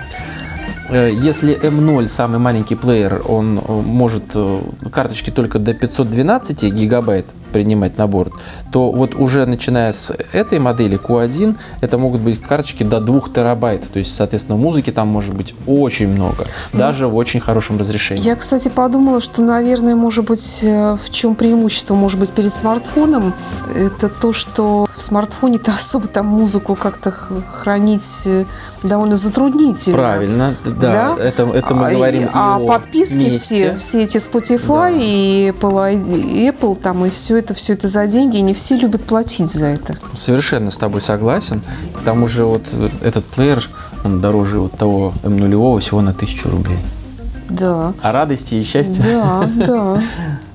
Э, 0.90 1.10
Если 1.12 1.56
M0 1.56 2.08
самый 2.08 2.38
маленький 2.38 2.74
плеер, 2.74 3.22
он 3.28 3.58
э, 3.58 3.72
может 3.72 4.24
э, 4.34 4.58
карточки 4.92 5.30
только 5.30 5.58
до 5.58 5.72
512 5.72 6.64
гигабайт 6.72 7.26
принимать 7.50 7.98
на 7.98 8.06
борт, 8.06 8.32
то 8.72 8.90
вот 8.92 9.14
уже 9.14 9.46
начиная 9.46 9.92
с 9.92 10.12
этой 10.32 10.58
модели 10.58 10.98
Q1, 10.98 11.56
это 11.80 11.98
могут 11.98 12.20
быть 12.20 12.40
карточки 12.40 12.82
до 12.82 13.00
2 13.00 13.20
терабайт. 13.34 13.82
То 13.92 13.98
есть, 13.98 14.14
соответственно, 14.14 14.56
музыки 14.56 14.90
там 14.92 15.08
может 15.08 15.34
быть 15.34 15.54
очень 15.66 16.08
много, 16.08 16.46
даже 16.72 17.06
в 17.08 17.16
очень 17.16 17.40
хорошем 17.40 17.78
разрешении. 17.78 18.22
Я, 18.22 18.36
кстати, 18.36 18.68
подумала, 18.68 19.20
что, 19.20 19.42
наверное, 19.42 19.94
может 19.94 20.24
быть, 20.24 20.60
э, 20.62 20.96
в 20.96 21.10
чем 21.10 21.34
преимущество, 21.34 21.94
может 21.94 22.18
быть, 22.20 22.30
перед 22.32 22.52
смартфоном, 22.52 23.34
это 23.74 24.08
то, 24.08 24.32
что 24.32 24.86
в 24.94 25.00
смартфоне-то 25.02 25.72
особо 25.76 26.06
там 26.08 26.26
музыку 26.26 26.74
как-то 26.76 27.10
хранить 27.10 28.22
э, 28.26 28.44
довольно 28.82 29.16
затруднительно. 29.16 29.96
Правильно, 29.96 30.54
да, 30.64 31.16
это, 31.18 31.42
это 31.44 31.74
мы 31.74 31.86
А, 31.86 31.92
и- 31.92 31.96
говорим 31.96 32.22
и 32.24 32.28
а 32.32 32.56
о 32.56 32.66
подписки 32.66 33.16
месте. 33.26 33.72
все, 33.72 33.76
все 33.76 34.02
эти 34.04 34.16
Spotify 34.18 34.90
Да. 34.92 34.98
и 35.02 35.50
Apple, 35.50 36.32
и 36.32 36.48
Apple 36.48 36.76
там 36.80 37.04
и 37.04 37.10
все 37.10 37.39
это, 37.40 37.54
все 37.54 37.72
это 37.72 37.88
за 37.88 38.06
деньги, 38.06 38.36
и 38.36 38.42
не 38.42 38.54
все 38.54 38.76
любят 38.76 39.02
платить 39.02 39.50
за 39.50 39.66
это. 39.66 39.96
Совершенно 40.14 40.70
с 40.70 40.76
тобой 40.76 41.00
согласен. 41.00 41.62
К 41.94 42.04
тому 42.04 42.28
же 42.28 42.44
вот 42.44 42.62
этот 43.02 43.24
плеер, 43.24 43.68
он 44.04 44.20
дороже 44.20 44.60
вот 44.60 44.72
того 44.72 45.12
М0 45.22 45.80
всего 45.80 46.00
на 46.00 46.12
тысячу 46.14 46.48
рублей. 46.48 46.78
Да. 47.48 47.92
А 48.00 48.12
радости 48.12 48.54
и 48.54 48.64
счастья 48.64 49.02
Да, 49.02 49.50
да. 49.66 50.02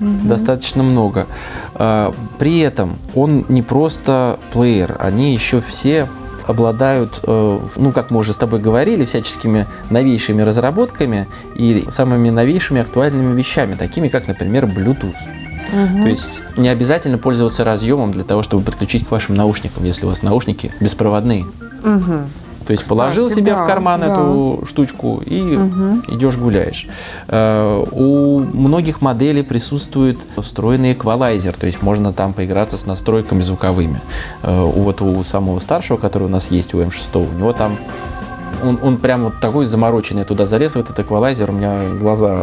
достаточно 0.00 0.82
много. 0.82 1.26
А, 1.74 2.14
При 2.38 2.60
этом 2.60 2.96
он 3.14 3.44
не 3.48 3.62
просто 3.62 4.38
плеер, 4.50 4.96
они 4.98 5.34
еще 5.34 5.60
все 5.60 6.08
обладают, 6.46 7.20
э, 7.24 7.58
ну, 7.76 7.92
как 7.92 8.10
мы 8.10 8.18
уже 8.18 8.32
с 8.32 8.38
тобой 8.38 8.60
говорили, 8.60 9.04
всяческими 9.04 9.66
новейшими 9.90 10.42
разработками 10.42 11.26
и 11.56 11.84
самыми 11.88 12.30
новейшими 12.30 12.80
актуальными 12.80 13.34
вещами, 13.36 13.74
такими 13.74 14.08
как, 14.08 14.28
например, 14.28 14.66
Bluetooth. 14.66 15.16
То 15.70 16.08
есть 16.08 16.42
не 16.56 16.68
обязательно 16.68 17.18
пользоваться 17.18 17.64
разъемом 17.64 18.12
для 18.12 18.24
того, 18.24 18.42
чтобы 18.42 18.62
подключить 18.62 19.06
к 19.06 19.10
вашим 19.10 19.34
наушникам, 19.34 19.84
если 19.84 20.06
у 20.06 20.08
вас 20.08 20.22
наушники 20.22 20.72
беспроводные. 20.80 21.44
Мгм. 21.82 22.26
То 22.66 22.72
есть 22.72 22.82
Кстати, 22.82 22.98
положил 22.98 23.30
себе 23.30 23.54
да, 23.54 23.62
в 23.62 23.66
карман 23.66 24.00
да. 24.00 24.06
эту 24.12 24.64
штучку 24.66 25.22
и 25.24 25.40
идешь 26.08 26.36
гуляешь. 26.36 26.88
Э, 27.28 27.84
У 27.92 28.40
многих 28.40 29.00
моделей 29.00 29.42
присутствует 29.42 30.18
встроенный 30.36 30.92
эквалайзер, 30.92 31.54
то 31.54 31.66
есть 31.66 31.80
можно 31.82 32.12
там 32.12 32.32
поиграться 32.32 32.76
с 32.76 32.86
настройками 32.86 33.42
звуковыми. 33.42 34.00
Э, 34.42 34.62
у 34.62 34.80
Вот 34.86 35.00
у 35.00 35.22
самого 35.22 35.60
старшего, 35.60 35.96
который 35.96 36.24
у 36.24 36.28
нас 36.28 36.50
есть, 36.50 36.74
у 36.74 36.80
М6, 36.80 37.28
у 37.34 37.38
него 37.38 37.52
там 37.52 37.78
он, 38.64 38.78
он 38.82 38.96
прям 38.96 39.24
вот 39.24 39.34
такой 39.40 39.66
замороченный. 39.66 40.24
Туда 40.24 40.46
залез 40.46 40.74
в 40.74 40.80
этот 40.80 40.98
эквалайзер, 40.98 41.50
у 41.50 41.52
меня 41.52 41.88
глаза 42.00 42.38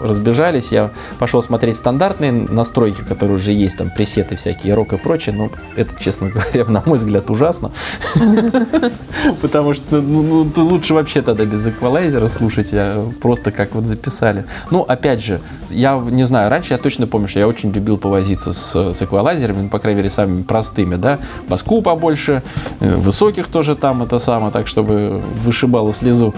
разбежались. 0.00 0.72
Я 0.72 0.90
пошел 1.18 1.42
смотреть 1.42 1.76
стандартные 1.76 2.32
настройки, 2.32 3.02
которые 3.02 3.36
уже 3.36 3.52
есть, 3.52 3.78
там 3.78 3.90
пресеты 3.90 4.36
всякие, 4.36 4.74
рок 4.74 4.92
и 4.92 4.96
прочее. 4.96 5.34
Но 5.34 5.50
это, 5.76 5.98
честно 5.98 6.28
говоря, 6.30 6.64
на 6.66 6.82
мой 6.84 6.98
взгляд, 6.98 7.30
ужасно. 7.30 7.70
Потому 9.42 9.74
что 9.74 10.00
ну, 10.00 10.50
ну, 10.54 10.64
лучше 10.64 10.94
вообще 10.94 11.22
тогда 11.22 11.44
без 11.44 11.66
эквалайзера 11.66 12.28
слушать, 12.28 12.70
а 12.72 13.10
просто 13.20 13.50
как 13.50 13.74
вот 13.74 13.84
записали. 13.86 14.44
Ну, 14.70 14.82
опять 14.82 15.22
же, 15.22 15.40
я 15.68 15.98
не 15.98 16.24
знаю, 16.24 16.50
раньше 16.50 16.74
я 16.74 16.78
точно 16.78 17.06
помню, 17.06 17.28
что 17.28 17.38
я 17.40 17.48
очень 17.48 17.72
любил 17.72 17.98
повозиться 17.98 18.52
с, 18.52 18.94
эквалайзерами, 19.02 19.62
ну, 19.62 19.68
по 19.68 19.78
крайней 19.78 19.98
мере, 19.98 20.10
самыми 20.10 20.42
простыми, 20.42 20.96
да, 20.96 21.18
баску 21.48 21.82
побольше, 21.82 22.42
э, 22.80 22.94
высоких 22.94 23.48
тоже 23.48 23.76
там 23.76 24.02
это 24.02 24.18
самое, 24.18 24.52
так, 24.52 24.66
чтобы 24.66 25.22
вышибало 25.42 25.92
слезу. 25.92 26.34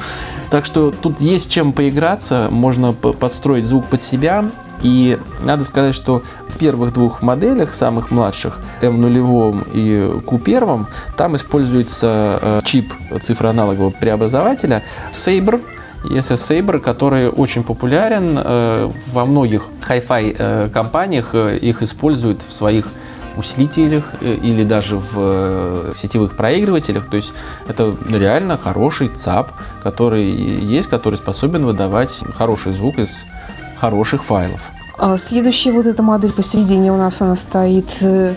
Так 0.50 0.66
что 0.66 0.90
тут 0.90 1.20
есть 1.20 1.50
чем 1.50 1.72
поиграться, 1.72 2.48
можно 2.50 2.92
п- 2.92 3.12
подстроить 3.50 3.66
звук 3.66 3.86
под 3.86 4.00
себя, 4.00 4.44
и 4.82 5.18
надо 5.42 5.64
сказать, 5.64 5.94
что 5.94 6.22
в 6.48 6.58
первых 6.58 6.92
двух 6.92 7.20
моделях, 7.22 7.74
самых 7.74 8.10
младших, 8.10 8.58
M0 8.80 9.66
и 9.74 10.20
Q1, 10.24 10.86
там 11.16 11.34
используется 11.34 12.38
э, 12.40 12.60
чип 12.64 12.92
цифроаналогового 13.20 13.90
преобразователя 13.90 14.82
Sabre, 15.12 15.60
ESS 16.04 16.62
Sabre, 16.62 16.78
который 16.78 17.28
очень 17.28 17.64
популярен 17.64 18.38
э, 18.38 18.90
во 19.12 19.26
многих 19.26 19.64
Hi-Fi 19.88 20.36
э, 20.38 20.68
компаниях, 20.72 21.34
их 21.34 21.82
используют 21.82 22.42
в 22.42 22.52
своих 22.52 22.86
усилителях 23.36 24.04
или 24.20 24.64
даже 24.64 24.96
в 24.96 25.94
сетевых 25.94 26.36
проигрывателях. 26.36 27.08
То 27.08 27.16
есть 27.16 27.32
это 27.68 27.94
реально 28.08 28.58
хороший 28.58 29.08
ЦАП, 29.08 29.52
который 29.82 30.24
есть, 30.24 30.88
который 30.88 31.16
способен 31.16 31.64
выдавать 31.64 32.22
хороший 32.36 32.72
звук 32.72 32.98
из 32.98 33.24
хороших 33.80 34.24
файлов. 34.24 34.70
А 34.98 35.16
следующая 35.16 35.72
вот 35.72 35.86
эта 35.86 36.02
модель 36.02 36.32
посередине 36.32 36.92
у 36.92 36.96
нас 36.96 37.22
она 37.22 37.34
стоит. 37.36 37.88
э, 38.02 38.34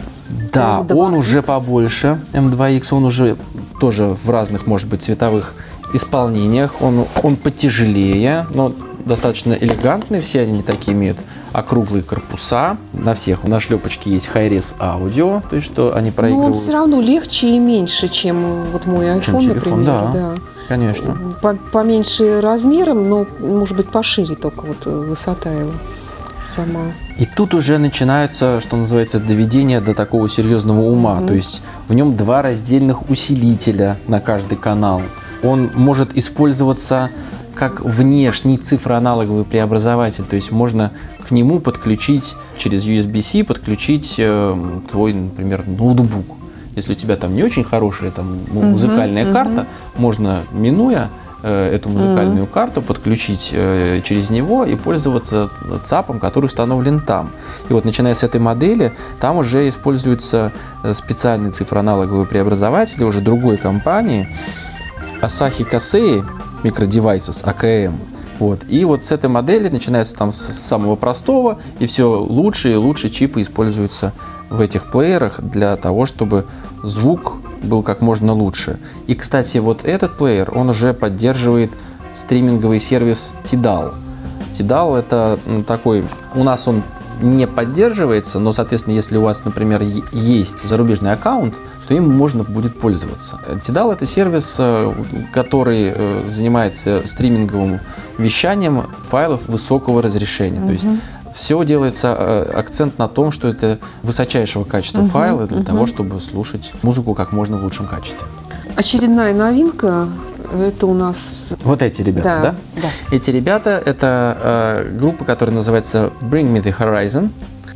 Да, 0.54 0.80
M2X. 0.80 0.96
он 0.96 1.14
уже 1.16 1.42
побольше, 1.42 2.20
M2X, 2.32 2.88
он 2.96 3.04
уже 3.06 3.36
тоже 3.80 4.06
в 4.06 4.30
разных, 4.30 4.66
может 4.66 4.88
быть, 4.88 5.04
цветовых 5.04 5.54
исполнениях. 5.94 6.82
Он, 6.82 7.06
он 7.22 7.36
потяжелее, 7.36 8.46
но 8.54 8.74
достаточно 9.06 9.54
элегантный. 9.54 10.22
Все 10.22 10.42
они 10.42 10.64
такие 10.64 10.94
имеют 10.96 11.18
округлые 11.52 12.02
корпуса. 12.02 12.78
На 12.94 13.14
всех 13.14 13.44
на 13.44 13.60
шлепочке 13.60 14.12
есть 14.12 14.30
Hi-Res 14.34 14.76
аудио, 14.80 15.42
то 15.50 15.56
есть 15.58 15.68
что 15.72 15.94
они 15.96 16.06
Но 16.08 16.12
он 16.12 16.14
проигрывают. 16.16 16.56
все 16.56 16.72
равно 16.72 17.02
легче 17.02 17.48
и 17.50 17.60
меньше, 17.60 18.08
чем 18.08 18.64
вот 18.72 18.86
мой 18.86 19.06
iPhone, 19.08 19.22
Чем 19.22 19.40
телефон, 19.42 19.84
например. 19.84 20.14
да. 20.14 20.34
Конечно. 20.67 21.17
По- 21.41 21.55
Поменьше 21.72 22.41
размером, 22.41 23.10
но, 23.10 23.25
может 23.39 23.75
быть, 23.77 23.89
пошире 23.89 24.36
только 24.36 24.62
вот 24.65 24.86
э, 24.86 24.89
высота 24.89 25.51
его 25.51 25.72
сама. 26.39 26.91
И 27.17 27.25
тут 27.25 27.53
уже 27.53 27.77
начинается, 27.77 28.60
что 28.60 28.75
называется, 28.75 29.20
доведение 29.20 29.82
до 29.82 29.93
такого 29.93 30.27
серьезного 30.29 30.82
ума. 30.82 31.22
То 31.22 31.34
есть 31.34 31.62
в 31.88 31.93
нем 31.93 32.15
два 32.15 32.41
раздельных 32.41 33.10
усилителя 33.10 33.98
на 34.08 34.20
каждый 34.20 34.58
канал. 34.58 35.01
Он 35.43 35.70
может 35.74 36.17
использоваться 36.17 37.10
как 37.55 37.82
внешний 37.82 38.58
цифроаналоговый 38.58 39.43
преобразователь. 39.46 40.24
То 40.25 40.36
есть 40.36 40.51
можно 40.51 40.91
к 41.27 41.32
нему 41.32 41.60
подключить 41.60 42.36
через 42.58 42.86
USB-C, 42.86 43.43
подключить 43.43 44.15
э, 44.17 44.79
твой, 44.89 45.13
например, 45.13 45.63
ноутбук. 45.67 46.25
Если 46.75 46.94
у 46.94 46.96
тебя 46.96 47.15
там 47.15 47.34
не 47.34 47.44
очень 47.44 47.63
хорошая 47.63 48.12
там, 48.12 48.39
ну, 48.51 48.62
музыкальная 48.62 49.32
карта, 49.32 49.68
можно, 49.96 50.44
минуя 50.51 51.10
э, 51.44 51.75
эту 51.75 51.89
музыкальную 51.89 52.48
карту, 52.48 52.82
подключить 52.82 53.51
э, 53.53 54.01
через 54.03 54.30
него 54.30 54.65
и 54.65 54.75
пользоваться 54.75 55.50
ЦАПом, 55.84 56.20
который 56.20 56.46
установлен 56.46 57.00
там. 57.00 57.30
И 57.70 57.74
вот 57.74 57.86
начиная 57.86 58.15
с 58.15 58.24
этой 58.24 58.42
модели, 58.42 58.94
там 59.20 59.38
уже 59.38 59.70
используются 59.70 60.51
э, 60.83 60.94
специальные 60.94 61.51
цифроаналоговые 61.51 62.25
преобразователи 62.25 63.03
уже 63.03 63.22
другой 63.22 63.57
компании, 63.57 64.27
Asahi 65.22 65.70
Kasei 65.70 66.25
Microdevices, 66.64 67.46
AKM. 67.46 67.94
Вот. 68.40 68.62
И 68.68 68.83
вот 68.83 69.05
с 69.05 69.12
этой 69.12 69.29
модели 69.29 69.70
начинается 69.70 70.16
там 70.16 70.31
с 70.31 70.40
самого 70.40 70.96
простого, 70.96 71.59
и 71.79 71.86
все 71.86 72.20
лучше 72.20 72.74
и 72.74 72.75
лучше 72.75 73.09
чипы 73.09 73.42
используются 73.42 74.12
в 74.53 74.61
этих 74.61 74.85
плеерах 74.85 75.42
для 75.42 75.75
того, 75.75 76.05
чтобы 76.05 76.46
звук 76.83 77.33
был 77.63 77.81
как 77.81 78.01
можно 78.01 78.33
лучше. 78.33 78.79
И, 79.07 79.16
кстати, 79.16 79.57
вот 79.57 79.83
этот 79.83 80.18
плеер, 80.18 80.51
он 80.55 80.70
уже 80.70 80.94
поддерживает 80.94 81.72
стриминговый 82.13 82.79
сервис 82.79 83.33
Tidal. 83.44 83.96
Tidal 84.53 85.00
это 85.00 85.39
такой, 85.66 86.05
у 86.35 86.44
нас 86.44 86.68
он 86.68 86.83
не 87.22 87.48
поддерживается, 87.48 88.39
но, 88.39 88.53
соответственно, 88.53 88.94
если 88.94 89.18
у 89.18 89.22
вас, 89.22 89.44
например, 89.44 89.81
есть 90.11 90.59
зарубежный 90.59 91.13
аккаунт, 91.13 91.55
то 91.87 91.94
им 91.96 92.16
можно 92.16 92.44
будет 92.44 92.79
пользоваться. 92.79 93.39
Tidal 93.48 93.92
это 93.92 94.05
сервис, 94.05 94.55
э, 94.59 94.94
который 95.33 95.94
э, 95.96 96.24
занимается 96.27 97.01
стриминговым 97.05 97.79
вещанием 98.18 98.83
файлов 99.01 99.48
высокого 99.48 100.01
разрешения. 100.01 100.61
То 100.61 100.72
есть 100.72 100.85
все 101.33 101.63
делается 101.63 102.15
э, 102.17 102.51
акцент 102.53 102.98
на 102.98 103.07
том, 103.07 103.31
что 103.31 103.48
это 103.48 103.79
высочайшего 104.03 104.63
качества 104.63 105.03
файлы 105.03 105.48
для 105.48 105.63
того, 105.63 105.85
чтобы 105.85 106.22
слушать 106.22 106.72
музыку 106.83 107.13
как 107.15 107.31
можно 107.31 107.57
в 107.57 107.63
лучшем 107.63 107.87
качестве. 107.87 108.27
Очередная 108.75 109.33
новинка 109.33 110.07
это 110.59 110.87
у 110.87 110.93
нас 110.93 111.53
Вот 111.63 111.81
эти 111.81 112.01
ребята, 112.01 112.29
Да, 112.29 112.41
да? 112.41 112.55
да. 112.81 113.15
Эти 113.15 113.31
ребята 113.31 113.81
это 113.83 114.37
э, 114.41 114.98
группа, 114.98 115.25
которая 115.25 115.55
называется 115.55 116.11
Bring 116.22 116.51
Me 116.53 116.61
the 116.61 116.75
Horizon, 116.77 117.29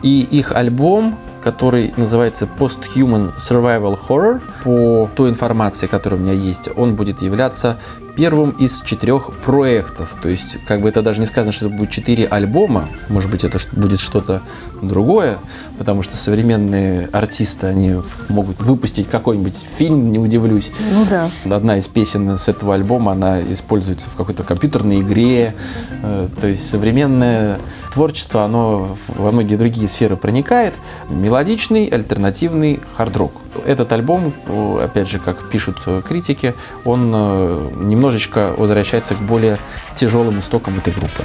и 0.04 0.22
их 0.22 0.52
альбом, 0.52 1.18
который 1.42 1.94
называется 1.98 2.48
Post-Human 2.60 3.32
Survival 3.38 3.98
Horror, 4.08 4.42
по 4.64 5.10
той 5.16 5.30
информации, 5.30 5.88
которая 5.88 6.20
у 6.20 6.24
меня 6.24 6.34
есть, 6.34 6.70
он 6.76 6.96
будет 6.96 7.22
являться 7.22 7.78
первым 8.18 8.50
из 8.50 8.82
четырех 8.82 9.32
проектов. 9.46 10.16
То 10.22 10.28
есть, 10.28 10.58
как 10.66 10.82
бы 10.82 10.90
это 10.90 11.04
даже 11.04 11.20
не 11.20 11.28
сказано, 11.28 11.52
что 11.52 11.68
это 11.68 11.76
будет 11.76 11.92
четыре 11.92 12.26
альбома. 12.26 12.90
Может 13.10 13.30
быть, 13.30 13.44
это 13.44 13.60
будет 13.74 14.00
что-то 14.00 14.42
другое, 14.82 15.38
потому 15.78 16.02
что 16.02 16.18
современные 16.18 17.10
артисты, 17.14 17.68
они 17.68 17.96
могут 18.28 18.60
выпустить 18.62 19.08
какой-нибудь 19.08 19.56
фильм, 19.78 20.12
не 20.12 20.18
удивлюсь. 20.18 20.72
ну 20.94 21.06
да. 21.10 21.30
Одна 21.56 21.78
из 21.78 21.88
песен 21.88 22.38
с 22.38 22.50
этого 22.50 22.74
альбома, 22.74 23.12
она 23.12 23.42
используется 23.42 24.10
в 24.10 24.16
какой-то 24.16 24.44
компьютерной 24.44 25.02
игре. 25.02 25.54
Э, 26.02 26.28
То 26.42 26.48
есть 26.48 26.68
современное 26.68 27.60
творчество, 27.94 28.44
оно 28.44 28.98
во 29.08 29.32
многие 29.32 29.56
другие 29.56 29.88
сферы 29.88 30.18
проникает. 30.18 30.74
Мелодичный, 31.10 31.86
альтернативный 31.88 32.80
хард-рок. 32.96 33.32
Этот 33.66 33.92
альбом, 33.92 34.34
э, 34.48 34.80
опять 34.84 35.10
же, 35.10 35.20
как 35.20 35.50
пишут 35.50 35.78
э, 35.86 36.02
критики, 36.08 36.54
он 36.86 37.12
э, 37.14 37.70
немножечко 37.76 38.54
возвращается 38.58 39.16
к 39.16 39.20
более 39.20 39.58
тяжелым 39.96 40.40
истокам 40.40 40.78
этой 40.78 40.94
группы. 40.94 41.24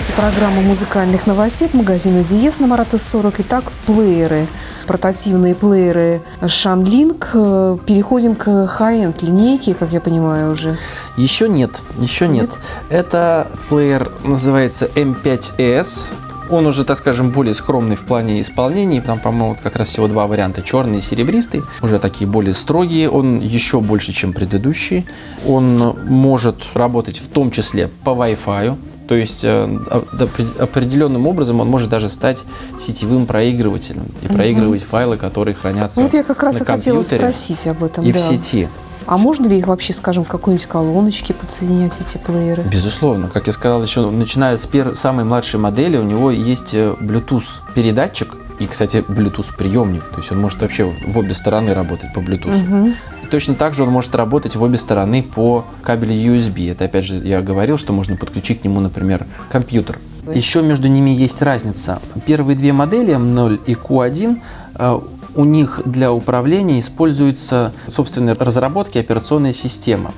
Продолжается 0.00 0.40
программа 0.40 0.62
музыкальных 0.62 1.26
новостей 1.26 1.68
от 1.68 1.74
магазина 1.74 2.24
Диес 2.24 2.58
на 2.58 2.66
Марата 2.66 2.96
40. 2.96 3.40
Итак, 3.40 3.70
плееры, 3.84 4.46
портативные 4.86 5.54
плееры 5.54 6.22
Shanling. 6.40 7.22
Э, 7.34 7.76
Переходим 7.84 8.34
к 8.34 8.48
high-end 8.48 9.22
линейке, 9.22 9.74
как 9.74 9.92
я 9.92 10.00
понимаю 10.00 10.52
уже. 10.52 10.78
Еще 11.18 11.50
нет, 11.50 11.72
еще 11.98 12.28
нет. 12.28 12.48
Нет? 12.48 12.50
Это 12.88 13.48
плеер 13.68 14.10
называется 14.24 14.86
M5S. 14.86 16.14
Он 16.48 16.66
уже, 16.66 16.84
так 16.84 16.96
скажем, 16.96 17.30
более 17.30 17.54
скромный 17.54 17.96
в 17.96 18.06
плане 18.06 18.40
исполнения. 18.40 19.02
Там, 19.02 19.18
по-моему, 19.18 19.58
как 19.62 19.76
раз 19.76 19.88
всего 19.88 20.08
два 20.08 20.26
варианта, 20.26 20.62
черный 20.62 21.00
и 21.00 21.02
серебристый. 21.02 21.62
Уже 21.82 21.98
такие 21.98 22.26
более 22.26 22.54
строгие. 22.54 23.10
Он 23.10 23.38
еще 23.38 23.80
больше, 23.80 24.12
чем 24.12 24.32
предыдущий. 24.32 25.06
Он 25.46 25.94
может 26.06 26.56
работать 26.72 27.18
в 27.18 27.28
том 27.28 27.50
числе 27.50 27.88
по 28.02 28.10
Wi-Fi. 28.10 28.78
То 29.10 29.16
есть 29.16 29.40
э, 29.42 29.48
опре- 29.66 30.56
определенным 30.62 31.26
образом 31.26 31.58
он 31.58 31.66
может 31.66 31.88
даже 31.88 32.08
стать 32.08 32.44
сетевым 32.78 33.26
проигрывателем 33.26 34.04
и 34.22 34.28
проигрывать 34.28 34.84
файлы, 34.84 35.16
которые 35.16 35.56
хранятся 35.56 35.98
Ну, 35.98 36.04
вот 36.04 36.14
я 36.14 36.22
как 36.22 36.40
раз 36.44 36.60
и 36.60 36.64
хотела 36.64 37.02
спросить 37.02 37.66
об 37.66 37.82
этом. 37.82 38.04
и 38.04 38.12
да. 38.12 38.20
в 38.20 38.22
сети. 38.22 38.68
А 39.06 39.18
можно 39.18 39.48
ли 39.48 39.58
их 39.58 39.66
вообще, 39.66 39.92
скажем, 39.94 40.24
к 40.24 40.28
какой-нибудь 40.28 40.66
колоночке 40.66 41.34
подсоединять, 41.34 41.94
эти 42.00 42.18
плееры? 42.18 42.62
Безусловно, 42.70 43.26
как 43.26 43.48
я 43.48 43.52
сказал, 43.52 43.82
еще 43.82 44.08
начиная 44.08 44.56
с 44.56 44.64
пер- 44.68 44.94
самой 44.94 45.24
младшей 45.24 45.58
модели, 45.58 45.96
у 45.96 46.04
него 46.04 46.30
есть 46.30 46.72
э, 46.74 46.94
Bluetooth 47.00 47.42
передатчик 47.74 48.36
и, 48.60 48.66
кстати, 48.68 48.98
Bluetooth 48.98 49.56
приемник. 49.58 50.04
То 50.10 50.18
есть 50.18 50.30
он 50.30 50.40
может 50.40 50.60
вообще 50.62 50.84
в 51.08 51.18
обе 51.18 51.34
стороны 51.34 51.74
работать 51.74 52.12
по 52.14 52.20
Bluetooth. 52.20 52.94
И 53.19 53.19
точно 53.30 53.54
так 53.54 53.74
же 53.74 53.84
он 53.84 53.90
может 53.90 54.14
работать 54.14 54.56
в 54.56 54.62
обе 54.62 54.76
стороны 54.76 55.22
по 55.22 55.64
кабелю 55.82 56.14
USB. 56.14 56.70
Это 56.70 56.84
опять 56.84 57.04
же 57.04 57.16
я 57.16 57.40
говорил, 57.40 57.78
что 57.78 57.92
можно 57.92 58.16
подключить 58.16 58.60
к 58.60 58.64
нему, 58.64 58.80
например, 58.80 59.26
компьютер. 59.50 59.98
Еще 60.34 60.62
между 60.62 60.88
ними 60.88 61.10
есть 61.10 61.40
разница. 61.42 62.00
Первые 62.26 62.56
две 62.56 62.72
модели 62.72 63.14
M0 63.14 63.60
и 63.66 63.74
Q1 63.74 64.38
э, 64.74 65.00
у 65.34 65.44
них 65.44 65.80
для 65.84 66.12
управления 66.12 66.80
используется 66.80 67.72
собственной 67.86 68.34
разработки 68.34 68.98
операционная 68.98 69.52
система, 69.52 70.12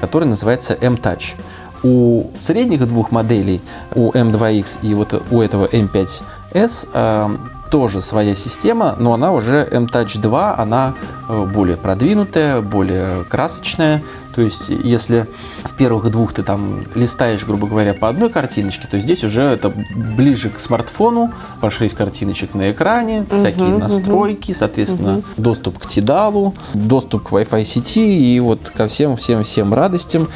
которая 0.00 0.28
называется 0.28 0.76
M-Touch. 0.80 1.34
У 1.82 2.30
средних 2.36 2.86
двух 2.86 3.12
моделей, 3.12 3.60
у 3.94 4.10
M2X 4.10 4.78
и 4.82 4.94
вот 4.94 5.22
у 5.30 5.40
этого 5.40 5.66
M5S, 5.66 6.88
э, 6.92 7.36
тоже 7.70 8.00
своя 8.00 8.34
система, 8.34 8.96
но 8.98 9.12
она 9.12 9.32
уже 9.32 9.68
M-Touch 9.70 10.20
2, 10.20 10.58
она 10.58 10.94
э, 11.28 11.46
более 11.46 11.76
продвинутая, 11.76 12.60
более 12.60 13.24
красочная. 13.24 14.02
То 14.36 14.42
есть, 14.42 14.68
если 14.68 15.26
в 15.64 15.74
первых 15.76 16.10
двух 16.10 16.34
ты 16.34 16.42
там 16.42 16.84
листаешь, 16.94 17.46
грубо 17.46 17.66
говоря, 17.66 17.94
по 17.94 18.10
одной 18.10 18.28
картиночке, 18.28 18.86
то 18.86 19.00
здесь 19.00 19.24
уже 19.24 19.42
это 19.42 19.72
ближе 19.94 20.50
к 20.50 20.60
смартфону, 20.60 21.32
по 21.62 21.70
6 21.70 21.94
картиночек 21.94 22.52
на 22.52 22.70
экране, 22.70 23.24
всякие 23.30 23.78
настройки, 23.78 24.52
соответственно, 24.52 25.22
доступ 25.38 25.78
к 25.78 25.86
Тидалу, 25.86 26.54
доступ 26.74 27.28
к 27.28 27.32
Wi-Fi 27.32 27.64
сети 27.64 28.34
и 28.34 28.38
вот 28.40 28.60
ко 28.76 28.88
всем-всем-всем 28.88 29.72
радостям. 29.72 30.28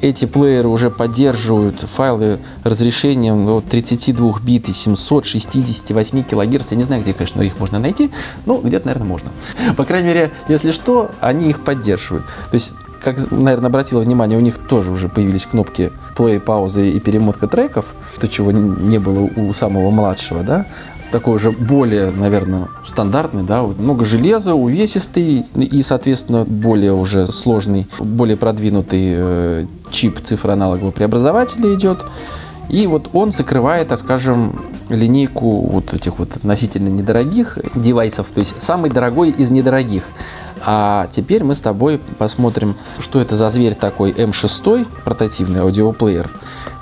Эти 0.00 0.26
плееры 0.26 0.68
уже 0.68 0.90
поддерживают 0.90 1.80
файлы 1.80 2.38
разрешением 2.62 3.48
от 3.48 3.66
32 3.66 4.40
бит 4.40 4.68
и 4.68 4.72
768 4.72 6.22
килогерц. 6.24 6.70
Я 6.70 6.76
не 6.76 6.84
знаю, 6.84 7.02
где, 7.02 7.12
конечно, 7.12 7.42
их 7.42 7.58
можно 7.58 7.78
найти, 7.78 8.10
но 8.46 8.58
где-то, 8.58 8.86
наверное, 8.86 9.08
можно. 9.08 9.30
По 9.76 9.84
крайней 9.84 10.08
мере, 10.08 10.32
если 10.48 10.72
что, 10.72 11.10
они 11.20 11.48
их 11.48 11.64
поддерживают. 11.64 12.24
То 12.50 12.54
есть 12.54 12.72
как, 13.04 13.18
наверное, 13.30 13.68
обратила 13.68 14.00
внимание, 14.00 14.38
у 14.38 14.40
них 14.40 14.56
тоже 14.56 14.90
уже 14.90 15.08
появились 15.10 15.44
кнопки 15.44 15.92
плей, 16.16 16.40
паузы 16.40 16.88
и 16.90 17.00
перемотка 17.00 17.46
треков, 17.46 17.94
то, 18.18 18.26
чего 18.26 18.50
не 18.50 18.98
было 18.98 19.28
у 19.36 19.52
самого 19.52 19.90
младшего, 19.90 20.42
да, 20.42 20.64
такой 21.14 21.36
уже 21.36 21.52
более, 21.52 22.10
наверное, 22.10 22.66
стандартный, 22.84 23.44
да, 23.44 23.62
много 23.62 24.04
железа, 24.04 24.56
увесистый 24.56 25.46
и, 25.54 25.82
соответственно, 25.82 26.44
более 26.44 26.92
уже 26.92 27.28
сложный, 27.28 27.86
более 28.00 28.36
продвинутый 28.36 29.14
э, 29.16 29.66
чип 29.92 30.18
цифроаналогового 30.18 30.90
преобразователя 30.90 31.72
идет. 31.72 32.04
И 32.68 32.88
вот 32.88 33.10
он 33.12 33.30
закрывает, 33.30 33.88
так 33.88 34.00
скажем, 34.00 34.60
линейку 34.88 35.60
вот 35.60 35.94
этих 35.94 36.18
вот 36.18 36.34
относительно 36.34 36.88
недорогих 36.88 37.58
девайсов, 37.76 38.32
то 38.34 38.40
есть 38.40 38.60
самый 38.60 38.90
дорогой 38.90 39.30
из 39.30 39.52
недорогих. 39.52 40.02
А 40.66 41.08
теперь 41.10 41.44
мы 41.44 41.54
с 41.54 41.60
тобой 41.60 42.00
посмотрим, 42.18 42.76
что 43.00 43.20
это 43.20 43.36
за 43.36 43.50
зверь 43.50 43.74
такой 43.74 44.12
М6, 44.12 44.86
портативный 45.04 45.60
аудиоплеер, 45.60 46.30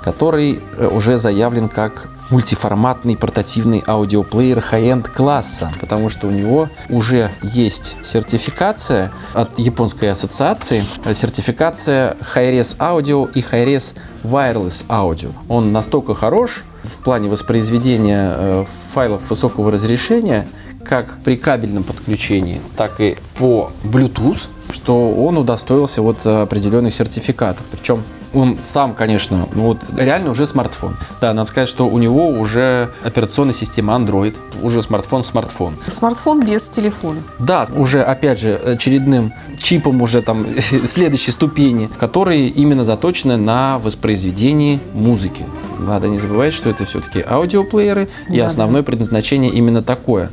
который 0.01 0.61
э, 0.77 0.87
уже 0.87 1.17
заявлен 1.17 1.69
как 1.69 2.09
мультиформатный 2.29 3.17
портативный 3.17 3.83
аудиоплеер 3.85 4.63
high-end 4.71 5.09
класса, 5.09 5.71
потому 5.79 6.09
что 6.09 6.27
у 6.27 6.31
него 6.31 6.69
уже 6.89 7.29
есть 7.41 7.97
сертификация 8.03 9.11
от 9.33 9.59
японской 9.59 10.09
ассоциации, 10.09 10.83
э, 11.05 11.13
сертификация 11.13 12.17
Hi-Res 12.33 12.77
Audio 12.77 13.29
и 13.31 13.41
Hi-Res 13.41 13.95
Wireless 14.23 14.85
Audio. 14.87 15.33
Он 15.47 15.71
настолько 15.71 16.15
хорош 16.15 16.63
в 16.83 16.99
плане 16.99 17.29
воспроизведения 17.29 18.35
э, 18.35 18.65
файлов 18.93 19.29
высокого 19.29 19.71
разрешения, 19.71 20.47
как 20.87 21.19
при 21.23 21.35
кабельном 21.35 21.83
подключении, 21.83 22.61
так 22.75 22.99
и 22.99 23.17
по 23.37 23.71
Bluetooth, 23.83 24.47
что 24.71 25.11
он 25.11 25.37
удостоился 25.37 26.01
вот 26.01 26.25
определенных 26.25 26.93
сертификатов. 26.93 27.65
Причем 27.71 28.03
он 28.33 28.57
сам, 28.61 28.93
конечно, 28.93 29.47
ну 29.53 29.63
вот 29.63 29.77
реально 29.95 30.31
уже 30.31 30.47
смартфон. 30.47 30.95
Да, 31.21 31.33
надо 31.33 31.47
сказать, 31.47 31.69
что 31.69 31.87
у 31.87 31.97
него 31.99 32.27
уже 32.27 32.89
операционная 33.03 33.53
система 33.53 33.93
Android, 33.93 34.35
уже 34.61 34.81
смартфон-смартфон. 34.81 35.75
Смартфон 35.87 36.45
без 36.45 36.67
телефона. 36.67 37.21
Да, 37.39 37.67
уже, 37.75 38.01
опять 38.01 38.39
же, 38.39 38.55
очередным 38.55 39.33
чипом 39.61 40.01
уже 40.01 40.21
там 40.21 40.45
следующей 40.59 41.31
ступени, 41.31 41.89
которые 41.99 42.49
именно 42.49 42.83
заточены 42.83 43.37
на 43.37 43.77
воспроизведение 43.79 44.79
музыки. 44.93 45.45
Надо 45.79 46.07
не 46.07 46.19
забывать, 46.19 46.53
что 46.53 46.69
это 46.69 46.85
все-таки 46.85 47.23
аудиоплееры, 47.27 48.07
и 48.29 48.39
основное 48.39 48.83
предназначение 48.83 49.51
именно 49.51 49.83
такое. 49.83 50.31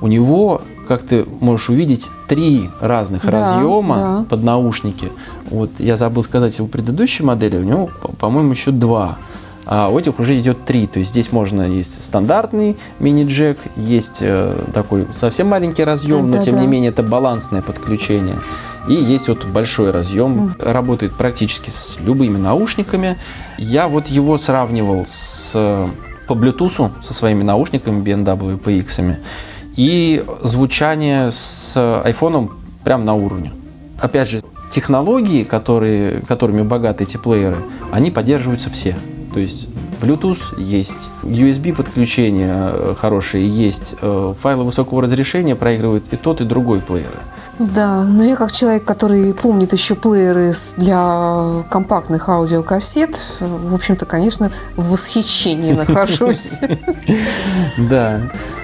У 0.00 0.06
него, 0.06 0.62
как 0.88 1.02
ты 1.02 1.26
можешь 1.40 1.68
увидеть, 1.70 2.08
три 2.28 2.70
разных 2.80 3.24
Да, 3.24 3.30
разъема 3.30 3.96
да. 3.96 4.24
под 4.28 4.42
наушники. 4.44 5.10
Вот 5.50 5.70
я 5.78 5.96
забыл 5.96 6.22
сказать 6.24 6.58
у 6.60 6.66
предыдущей 6.66 7.22
модели, 7.22 7.56
у 7.56 7.62
него, 7.62 7.90
по- 8.02 8.08
по-моему, 8.12 8.52
еще 8.52 8.70
два. 8.70 9.18
А 9.66 9.88
у 9.88 9.98
этих 9.98 10.18
уже 10.18 10.38
идет 10.38 10.64
три. 10.64 10.86
То 10.86 10.98
есть 10.98 11.10
здесь 11.12 11.32
можно 11.32 11.62
есть 11.62 12.02
стандартный 12.04 12.76
мини-джек, 12.98 13.58
есть 13.76 14.18
э, 14.22 14.54
такой 14.72 15.06
совсем 15.12 15.48
маленький 15.48 15.84
разъем, 15.84 16.30
но 16.30 16.38
тем 16.42 16.54
Да-да. 16.54 16.60
не 16.62 16.66
менее 16.66 16.90
это 16.90 17.02
балансное 17.02 17.62
подключение. 17.62 18.36
И 18.88 18.94
есть 18.94 19.28
вот 19.28 19.44
большой 19.44 19.90
разъем, 19.90 20.54
работает 20.58 21.12
практически 21.12 21.68
с 21.70 21.98
любыми 22.00 22.38
наушниками. 22.38 23.16
Я 23.58 23.86
вот 23.86 24.06
его 24.08 24.38
сравнивал 24.38 25.04
с, 25.06 25.52
по 26.26 26.32
Bluetooth 26.32 26.90
со 27.02 27.14
своими 27.14 27.42
наушниками 27.42 28.02
BMW 28.02 28.58
PX. 28.58 29.16
И 29.76 30.24
звучание 30.42 31.30
с 31.30 31.74
айфоном 32.04 32.58
прям 32.84 33.04
на 33.04 33.14
уровне. 33.14 33.52
Опять 34.00 34.28
же, 34.28 34.42
технологии, 34.70 35.44
которые, 35.44 36.20
которыми 36.26 36.62
богаты 36.62 37.04
эти 37.04 37.16
плееры, 37.16 37.58
они 37.90 38.10
поддерживаются 38.10 38.70
все. 38.70 38.96
То 39.34 39.40
есть 39.40 39.68
Bluetooth 40.00 40.58
есть, 40.58 41.08
USB 41.22 41.74
подключение 41.74 42.70
э, 42.72 42.94
хорошее 42.98 43.46
есть, 43.46 43.94
э, 44.00 44.34
файлы 44.40 44.64
высокого 44.64 45.02
разрешения 45.02 45.54
проигрывают 45.54 46.04
и 46.10 46.16
тот, 46.16 46.40
и 46.40 46.44
другой 46.44 46.80
плееры. 46.80 47.20
Да, 47.60 48.04
но 48.04 48.24
я 48.24 48.36
как 48.36 48.52
человек, 48.52 48.84
который 48.84 49.34
помнит 49.34 49.74
еще 49.74 49.94
плееры 49.94 50.52
для 50.78 51.62
компактных 51.68 52.30
аудиокассет, 52.30 53.18
в 53.40 53.74
общем-то, 53.74 54.06
конечно, 54.06 54.50
в 54.76 54.90
восхищении 54.90 55.72
нахожусь. 55.86 56.60
Да. 57.76 58.22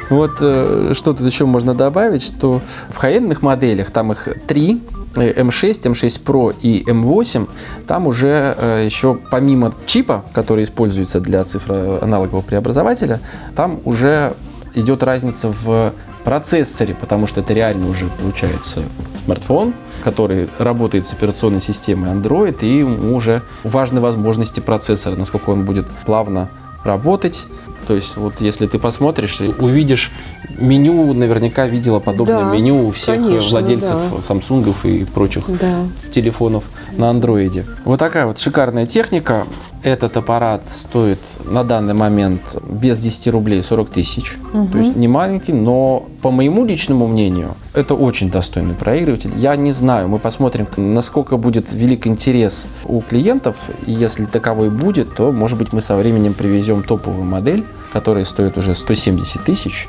Вот 0.09 0.39
э, 0.41 0.93
что 0.95 1.13
тут 1.13 1.27
еще 1.27 1.45
можно 1.47 1.75
добавить, 1.75 2.23
что 2.23 2.63
в 2.89 2.97
хай 2.97 3.21
моделях, 3.21 3.91
там 3.91 4.13
их 4.13 4.29
три, 4.47 4.81
э, 5.17 5.43
M6, 5.43 5.73
M6 5.91 6.25
Pro 6.25 6.55
и 6.63 6.85
M8, 6.85 7.49
там 7.87 8.07
уже 8.07 8.55
э, 8.57 8.83
еще 8.85 9.19
помимо 9.31 9.75
чипа, 9.85 10.25
который 10.33 10.65
используется 10.65 11.21
для 11.21 11.45
цифроаналогового 11.45 12.43
преобразователя, 12.43 13.21
там 13.57 13.81
уже 13.85 14.35
идет 14.75 15.03
разница 15.03 15.53
в 15.53 15.93
процессоре, 16.27 16.93
потому 16.93 17.29
что 17.29 17.41
это 17.41 17.55
реально 17.55 17.89
уже 17.89 18.07
получается 18.07 18.83
смартфон, 19.25 19.75
который 20.03 20.49
работает 20.59 21.07
с 21.07 21.13
операционной 21.13 21.61
системой 21.61 22.11
Android, 22.11 22.59
и 22.63 22.83
уже 22.83 23.43
важны 23.63 24.01
возможности 24.01 24.59
процессора, 24.59 25.15
насколько 25.15 25.51
он 25.51 25.65
будет 25.65 25.87
плавно 26.05 26.49
работать. 26.83 27.47
То 27.87 27.95
есть 27.95 28.17
вот 28.17 28.35
если 28.41 28.67
ты 28.67 28.79
посмотришь, 28.79 29.41
увидишь 29.59 30.13
меню, 30.59 31.13
наверняка 31.15 31.67
видела 31.67 32.01
подобное 32.01 32.45
Да, 32.45 32.53
меню 32.53 32.87
у 32.87 32.91
всех 32.91 33.23
конечно, 33.23 33.51
владельцев 33.51 33.99
да. 34.11 34.17
Samsung 34.19 34.75
и 34.85 35.05
прочих 35.05 35.45
Да. 35.61 35.81
телефонов 36.13 36.65
на 36.97 37.11
андроиде. 37.11 37.65
Вот 37.85 37.99
такая 37.99 38.27
вот 38.27 38.39
шикарная 38.39 38.87
техника. 38.87 39.47
Этот 39.83 40.17
аппарат 40.17 40.69
стоит 40.69 41.21
на 41.45 41.63
данный 41.63 41.95
момент 41.95 42.41
без 42.69 42.99
10 42.99 43.29
рублей 43.29 43.63
40 43.63 43.89
тысяч. 43.91 44.37
То 44.73 44.79
есть 44.79 44.97
не 44.97 45.07
маленький, 45.07 45.53
но 45.53 46.09
по 46.23 46.33
моему 46.33 46.65
личному 46.65 47.07
мнению, 47.07 47.55
это 47.73 47.95
очень 47.95 48.29
достойный 48.31 48.75
проигрыватель. 48.75 49.31
Я 49.37 49.55
не 49.55 49.71
знаю, 49.71 50.09
мы 50.09 50.19
посмотрим, 50.19 50.67
насколько 50.77 51.37
будет 51.37 51.73
велик 51.73 52.09
интерес 52.09 52.69
у 52.87 53.01
клиентов. 53.01 53.71
И 53.87 53.93
если 53.93 54.25
таковой 54.25 54.71
будет, 54.71 55.15
то, 55.15 55.31
может 55.31 55.57
быть, 55.57 55.73
мы 55.73 55.81
со 55.81 55.95
временем 55.95 56.35
привезем 56.35 56.83
топовую 56.83 57.25
модель, 57.25 57.65
которая 57.97 58.25
стоит 58.27 58.59
уже 58.59 58.75
170 58.75 59.43
тысяч. 59.43 59.89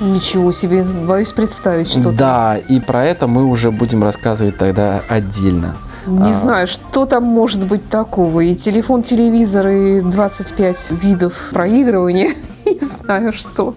Ничего 0.00 0.52
себе, 0.52 0.84
боюсь 0.84 1.32
представить 1.32 1.90
что-то. 1.90 2.12
Да, 2.12 2.56
и 2.56 2.78
про 2.78 3.04
это 3.04 3.26
мы 3.26 3.44
уже 3.44 3.72
будем 3.72 4.04
рассказывать 4.04 4.56
тогда 4.56 5.02
отдельно. 5.08 5.74
Не 6.06 6.30
А. 6.30 6.32
знаю, 6.32 6.68
что 6.68 7.06
там 7.06 7.24
может 7.24 7.66
быть 7.66 7.88
такого. 7.88 8.38
И 8.40 8.54
телефон, 8.54 9.02
телевизор, 9.02 9.66
и 9.66 10.00
25 10.00 10.92
видов 11.02 11.50
проигрывания. 11.52 12.30
Не 12.66 12.78
знаю, 12.78 13.32
что. 13.32 13.74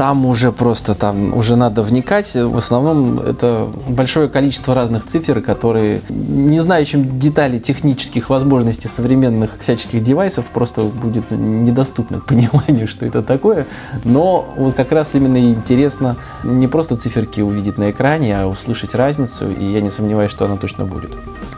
Там 0.00 0.24
уже 0.24 0.50
просто, 0.50 0.94
там 0.94 1.36
уже 1.36 1.56
надо 1.56 1.82
вникать. 1.82 2.34
В 2.34 2.56
основном 2.56 3.18
это 3.18 3.68
большое 3.86 4.30
количество 4.30 4.74
разных 4.74 5.04
цифр, 5.04 5.42
которые, 5.42 6.00
не 6.08 6.58
знающим 6.58 7.18
деталей 7.18 7.60
технических 7.60 8.30
возможностей 8.30 8.88
современных 8.88 9.58
всяческих 9.60 10.02
девайсов, 10.02 10.46
просто 10.46 10.84
будет 10.84 11.30
недоступно 11.30 12.18
к 12.20 12.24
пониманию, 12.28 12.88
что 12.88 13.04
это 13.04 13.22
такое. 13.22 13.66
Но 14.04 14.48
вот 14.56 14.74
как 14.74 14.90
раз 14.92 15.14
именно 15.14 15.36
интересно 15.36 16.16
не 16.44 16.66
просто 16.66 16.96
циферки 16.96 17.42
увидеть 17.42 17.76
на 17.76 17.90
экране, 17.90 18.40
а 18.40 18.46
услышать 18.46 18.94
разницу, 18.94 19.50
и 19.50 19.70
я 19.70 19.82
не 19.82 19.90
сомневаюсь, 19.90 20.30
что 20.30 20.46
она 20.46 20.56
точно 20.56 20.86
будет. 20.86 21.10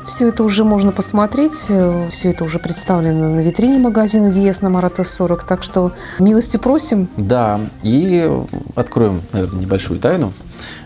Все 0.04 0.28
это 0.28 0.42
уже 0.42 0.64
можно 0.64 0.90
посмотреть. 0.90 1.70
Все 2.10 2.30
это 2.30 2.44
уже 2.44 2.58
представлено 2.58 3.28
на 3.28 3.40
витрине 3.40 3.78
магазина 3.78 4.30
Диес 4.30 4.60
на 4.60 4.68
Марата 4.68 5.04
40. 5.04 5.44
Так 5.44 5.62
что 5.62 5.92
милости 6.18 6.56
просим. 6.56 7.08
Да, 7.16 7.60
и 7.82 8.28
откроем, 8.74 9.20
наверное, 9.32 9.60
небольшую 9.60 10.00
тайну, 10.00 10.32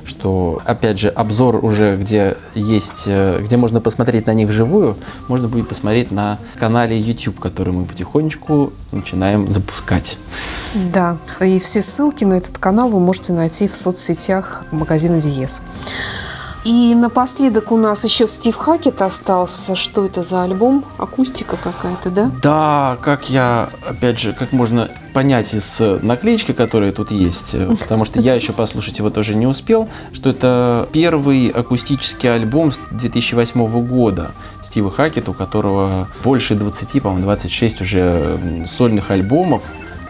что, 0.04 0.60
опять 0.64 0.98
же, 0.98 1.08
обзор 1.08 1.64
уже, 1.64 1.96
где 1.96 2.36
есть, 2.54 3.04
э, 3.06 3.40
где 3.42 3.56
можно 3.56 3.80
посмотреть 3.80 4.26
на 4.26 4.34
них 4.34 4.48
вживую, 4.48 4.96
можно 5.28 5.48
будет 5.48 5.68
посмотреть 5.68 6.10
на 6.10 6.38
канале 6.58 6.98
YouTube, 6.98 7.40
который 7.40 7.72
мы 7.72 7.84
потихонечку 7.84 8.72
начинаем 8.92 9.50
запускать. 9.50 10.18
Да. 10.92 11.18
И 11.40 11.58
все 11.60 11.82
ссылки 11.82 12.24
на 12.24 12.34
этот 12.34 12.58
канал 12.58 12.88
вы 12.88 13.00
можете 13.00 13.32
найти 13.32 13.68
в 13.68 13.74
соцсетях 13.74 14.64
магазина 14.70 15.20
Диес. 15.20 15.62
И 16.66 16.96
напоследок 16.96 17.70
у 17.70 17.76
нас 17.76 18.02
еще 18.02 18.26
Стив 18.26 18.56
Хакет 18.56 19.00
остался. 19.00 19.76
Что 19.76 20.04
это 20.04 20.24
за 20.24 20.42
альбом? 20.42 20.84
Акустика 20.98 21.56
какая-то, 21.56 22.10
да? 22.10 22.30
Да, 22.42 22.98
как 23.02 23.30
я, 23.30 23.68
опять 23.88 24.18
же, 24.18 24.32
как 24.32 24.50
можно 24.50 24.88
понять 25.14 25.54
из 25.54 25.80
э, 25.80 26.00
наклеечки, 26.02 26.50
которая 26.50 26.90
тут 26.90 27.12
есть, 27.12 27.54
э, 27.54 27.72
потому 27.80 28.04
что 28.04 28.18
я 28.18 28.34
еще 28.34 28.52
послушать 28.52 28.98
его 28.98 29.10
тоже 29.10 29.36
не 29.36 29.46
успел, 29.46 29.88
что 30.12 30.30
это 30.30 30.88
первый 30.92 31.50
акустический 31.50 32.34
альбом 32.34 32.72
с 32.72 32.80
2008 32.90 33.86
года 33.86 34.32
Стива 34.64 34.90
Хакет, 34.90 35.28
у 35.28 35.34
которого 35.34 36.08
больше 36.24 36.56
20, 36.56 37.00
по-моему, 37.00 37.26
26 37.26 37.80
уже 37.82 38.64
сольных 38.66 39.12
альбомов, 39.12 39.62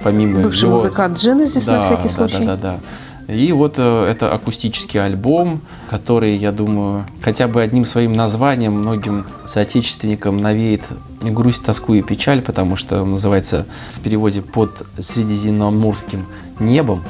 помимо 0.03 0.41
Бывший 0.41 0.65
его- 0.65 0.77
музыкант 0.77 1.19
Genesis 1.19 1.71
на 1.71 1.83
всякий 1.83 2.05
да, 2.05 2.09
случай. 2.09 2.39
Да, 2.39 2.57
да, 2.57 2.57
да. 2.57 2.81
И 3.29 3.51
вот 3.53 3.75
э, 3.79 4.07
это 4.09 4.33
акустический 4.33 5.03
альбом, 5.03 5.61
который, 5.91 6.37
я 6.37 6.53
думаю, 6.53 7.05
хотя 7.21 7.49
бы 7.49 7.61
одним 7.61 7.85
своим 7.85 8.13
названием 8.13 8.73
многим 8.75 9.27
соотечественникам 9.45 10.37
навеет 10.37 10.83
грусть, 11.21 11.65
тоску 11.65 11.95
и 11.95 12.03
печаль, 12.03 12.41
потому 12.41 12.77
что 12.77 13.03
он 13.03 13.13
называется 13.13 13.67
в 13.93 14.01
переводе 14.01 14.43
под 14.43 14.87
Средиземноморским 14.99 16.25
небом. 16.61 17.03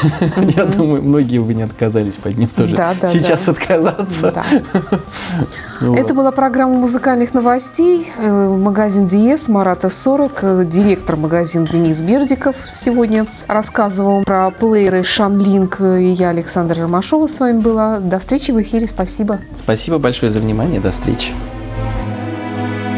Я 0.36 0.66
думаю, 0.66 1.02
многие 1.02 1.38
бы 1.38 1.52
не 1.52 1.62
отказались 1.62 2.14
под 2.14 2.38
ним 2.38 2.48
тоже 2.48 2.76
сейчас 3.12 3.48
отказаться. 3.48 4.44
Вот. 5.80 5.98
Это 5.98 6.14
была 6.14 6.30
программа 6.30 6.74
музыкальных 6.74 7.32
новостей. 7.32 8.10
Э, 8.18 8.48
Магазин 8.48 9.06
Диес, 9.06 9.48
Марата 9.48 9.88
40. 9.88 10.38
Э, 10.42 10.64
Директор 10.64 11.16
магазина 11.16 11.66
Денис 11.66 12.00
Бердиков 12.02 12.56
сегодня 12.68 13.26
рассказывал 13.46 14.22
про 14.24 14.50
плееры 14.50 15.02
Шанлинк. 15.02 15.80
И 15.80 16.10
я, 16.10 16.30
Александра 16.30 16.82
Ромашова, 16.82 17.26
с 17.26 17.40
вами 17.40 17.60
была. 17.60 17.98
До 17.98 18.18
встречи 18.18 18.50
в 18.50 18.60
эфире. 18.60 18.86
Спасибо. 18.86 19.38
Спасибо 19.56 19.98
большое 19.98 20.30
за 20.30 20.40
внимание. 20.40 20.80
До 20.80 20.90
встречи. 20.90 21.32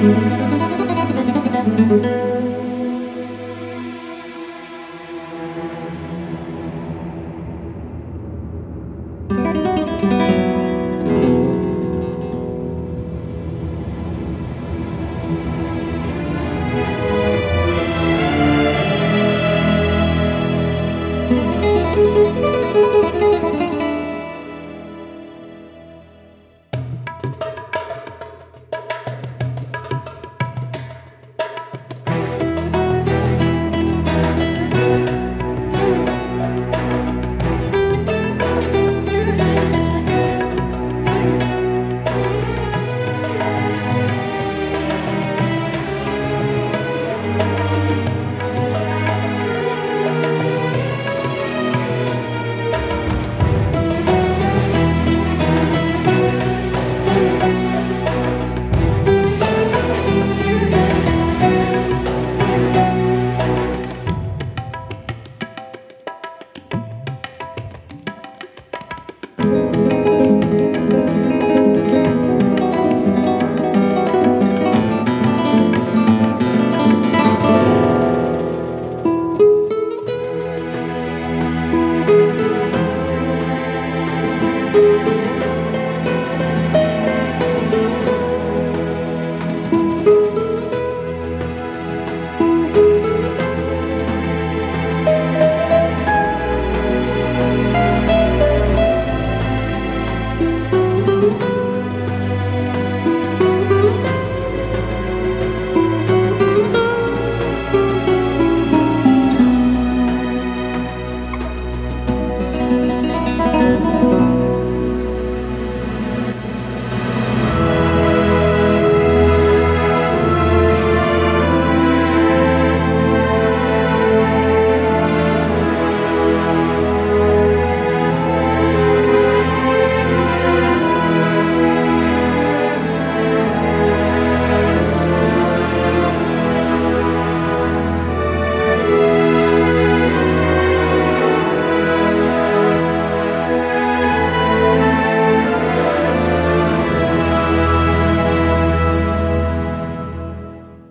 Thank 0.02 0.61